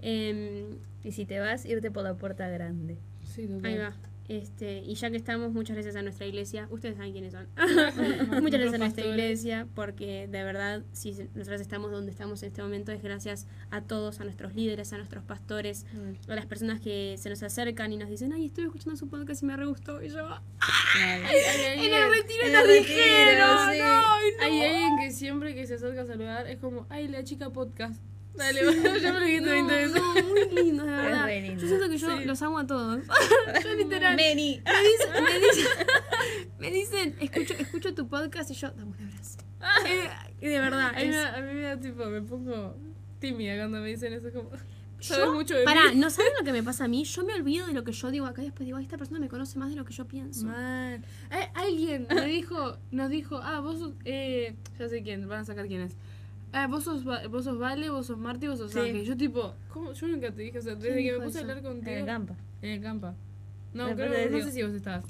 [0.00, 0.66] Em,
[1.04, 2.96] Y si te vas, irte por la puerta grande.
[3.24, 3.64] Sí, total.
[3.64, 3.92] ahí va.
[4.28, 6.68] Este, y ya que estamos, muchas gracias a nuestra iglesia.
[6.70, 7.48] Ustedes saben quiénes son.
[8.42, 12.62] muchas gracias a nuestra iglesia, porque de verdad, si nosotros estamos donde estamos en este
[12.62, 15.86] momento, es gracias a todos, a nuestros líderes, a nuestros pastores,
[16.28, 19.42] a las personas que se nos acercan y nos dicen, ay, estuve escuchando su podcast
[19.42, 20.02] y me re gustó.
[20.02, 23.78] Y yo, Ay, ay, en ay, el retiro en nos el retiro, dijeron, sí.
[23.78, 24.44] no, ay, no.
[24.44, 28.00] Hay alguien que siempre que se acerca a saludar es como, ay, la chica podcast.
[28.34, 28.60] Dale,
[29.02, 30.01] ya me lo 20 veces.
[30.32, 31.26] Muy lindo, de verdad.
[31.28, 31.60] lindo.
[31.62, 32.24] Yo siento que yo Sí.
[32.24, 33.04] los amo a todos.
[33.64, 34.16] yo literal.
[34.16, 34.62] Meni.
[34.64, 35.66] Me dicen, me dicen,
[36.58, 39.38] me dicen, escucho, escucho tu podcast y yo, dame un abrazo.
[39.86, 40.08] Eh,
[40.40, 42.76] y de verdad, A mí, me es- da- a mí me da tipo, me pongo
[43.20, 44.30] tímida cuando me dicen eso.
[44.32, 44.50] Como,
[45.00, 45.96] yo, sabes mucho de pará, mí.
[46.00, 47.04] ¿no saben lo que me pasa a mí?
[47.04, 49.20] Yo me olvido de lo que yo digo acá y después digo, "Ay, esta persona
[49.20, 50.46] me conoce más de lo que yo pienso.
[50.46, 51.04] Man.
[51.30, 55.66] Ay, alguien me dijo, nos dijo, ah, vos eh, ya sé quién, van a sacar
[55.68, 55.96] quién es.
[56.52, 58.78] Ah, vos sos, vos sos Vale, vos sos Marti, vos sos Sí.
[58.78, 59.04] Ángel.
[59.04, 59.92] Yo tipo, ¿cómo?
[59.92, 61.90] Yo nunca te dije, o sea, desde ¿Quién que me puse a hablar contigo.
[61.90, 62.36] En el campo.
[62.60, 63.14] En el campa.
[63.72, 64.46] No, Después creo, no digo.
[64.48, 65.04] sé si vos estabas.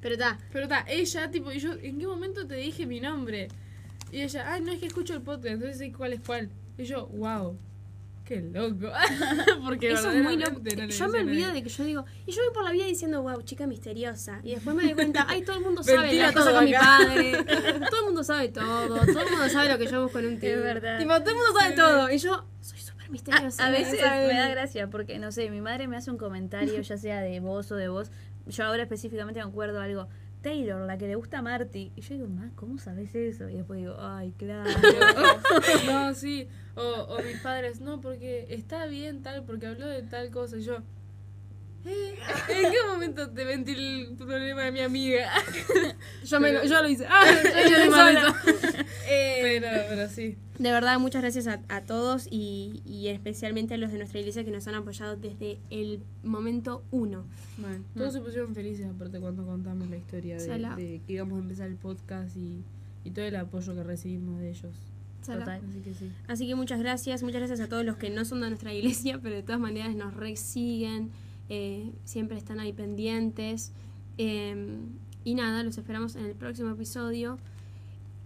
[0.00, 3.48] Pero está, Pero está, ella, tipo, y yo, ¿en qué momento te dije mi nombre?
[4.12, 6.50] Y ella, ay, no es que escucho el podcast, entonces sé cuál es cuál.
[6.76, 7.56] Y yo, wow,
[8.24, 8.90] qué loco.
[9.64, 10.60] Porque eso es muy loco.
[10.62, 13.22] yo me a olvido de que yo digo, y yo voy por la vida diciendo,
[13.22, 14.40] wow, chica misteriosa.
[14.42, 17.44] Y después me doy cuenta, ay, todo el mundo sabe cosas todo con mi padre.
[17.90, 18.96] Todo el mundo sabe todo.
[19.06, 20.60] Todo el mundo sabe lo que yo busco en un tío.
[20.60, 20.98] verdad.
[20.98, 22.10] Tipo, todo el mundo sabe todo.
[22.10, 23.66] Y yo, soy súper A, misteriosa.
[23.66, 24.32] a veces ¿sabes?
[24.32, 27.40] me da gracia porque, no sé, mi madre me hace un comentario, ya sea de
[27.40, 28.10] vos o de vos.
[28.46, 30.08] Yo ahora específicamente me acuerdo algo.
[30.44, 31.90] Taylor, la que le gusta a Marty.
[31.96, 33.48] Y yo digo, ma, ¿cómo sabes eso?
[33.48, 34.70] Y después digo, ay, claro.
[35.86, 36.46] No, sí.
[36.76, 40.58] O, o mis padres, no, porque está bien tal, porque habló de tal cosa.
[40.58, 40.82] Y yo, "Eh,
[42.48, 45.30] ¿en qué momento te ventí el problema de mi amiga?
[46.24, 47.06] Yo, me, Pero- yo lo hice.
[47.08, 48.86] Ah, yo Yo lo hice mal sola.
[49.08, 50.36] Eh, Pero, pero sí.
[50.58, 54.44] De verdad, muchas gracias a, a todos y, y especialmente a los de nuestra iglesia
[54.44, 57.24] que nos han apoyado desde el momento uno.
[57.58, 61.42] Man, todos se pusieron felices aparte cuando contamos la historia de, de que íbamos a
[61.42, 62.62] empezar el podcast y,
[63.04, 64.74] y todo el apoyo que recibimos de ellos.
[65.26, 65.60] Total.
[65.68, 66.12] Así que sí.
[66.28, 69.18] Así que muchas gracias, muchas gracias a todos los que no son de nuestra iglesia,
[69.22, 71.10] pero de todas maneras nos resiguen,
[71.48, 73.72] eh, siempre están ahí pendientes.
[74.18, 74.78] eh,
[75.24, 77.38] y nada, los esperamos en el próximo episodio.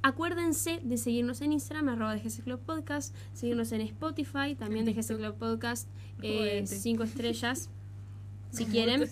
[0.02, 4.94] Acuérdense de seguirnos en Instagram, arroba de GC Club Podcast, seguirnos en Spotify, también de
[4.94, 5.88] GC Club Podcast,
[6.22, 6.66] eh, Jodete.
[6.80, 7.70] cinco estrellas,
[8.50, 9.08] si quieren.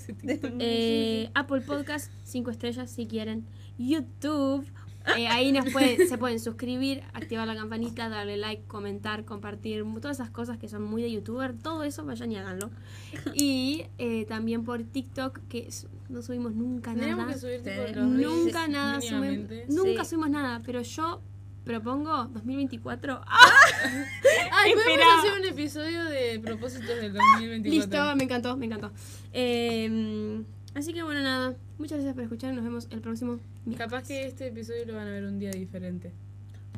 [0.58, 3.44] Eh, Apple Podcast, 5 estrellas si quieren.
[3.78, 4.64] YouTube,
[5.16, 10.18] eh, ahí nos pueden, se pueden suscribir, activar la campanita, darle like, comentar, compartir, todas
[10.18, 12.70] esas cosas que son muy de youtuber, todo eso vayan y háganlo.
[13.34, 15.68] Y eh, también por TikTok, que
[16.08, 17.26] no subimos nunca nada.
[17.26, 19.66] que subir tipo Nunca nada subimos, mínimamente.
[19.68, 20.10] nunca Sí.
[20.10, 21.20] subimos nada, pero yo
[21.64, 23.20] propongo 2024.
[24.52, 25.18] Ay, podemos Espera.
[25.18, 27.70] hacer un episodio de propósitos del 2024.
[27.70, 28.92] Listo, me encantó, me encantó.
[29.32, 30.42] Eh,
[30.76, 33.78] así que bueno, nada, muchas gracias por escuchar, nos vemos el próximo miércoles.
[33.90, 36.12] Capaz que este episodio lo van a ver un día diferente.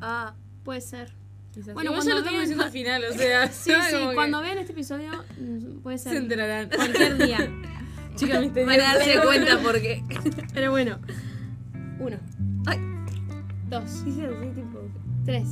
[0.00, 0.34] Ah,
[0.64, 1.10] puede ser.
[1.52, 1.74] Quizás.
[1.74, 3.48] Bueno, Igual cuando ya lo estamos diciendo al final, o sea.
[3.52, 6.68] Sí, sí, que cuando vean este episodio mm, puede se ser enterarán.
[6.70, 7.38] cualquier día.
[8.16, 8.76] Chica misteriosa.
[8.76, 10.02] Para darse cuenta porque.
[10.54, 10.98] Pero bueno,
[12.00, 12.16] uno,
[12.66, 12.78] Ay,
[13.68, 14.80] dos, hice así tipo.
[15.24, 15.48] tres.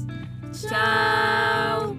[0.68, 1.96] Chao.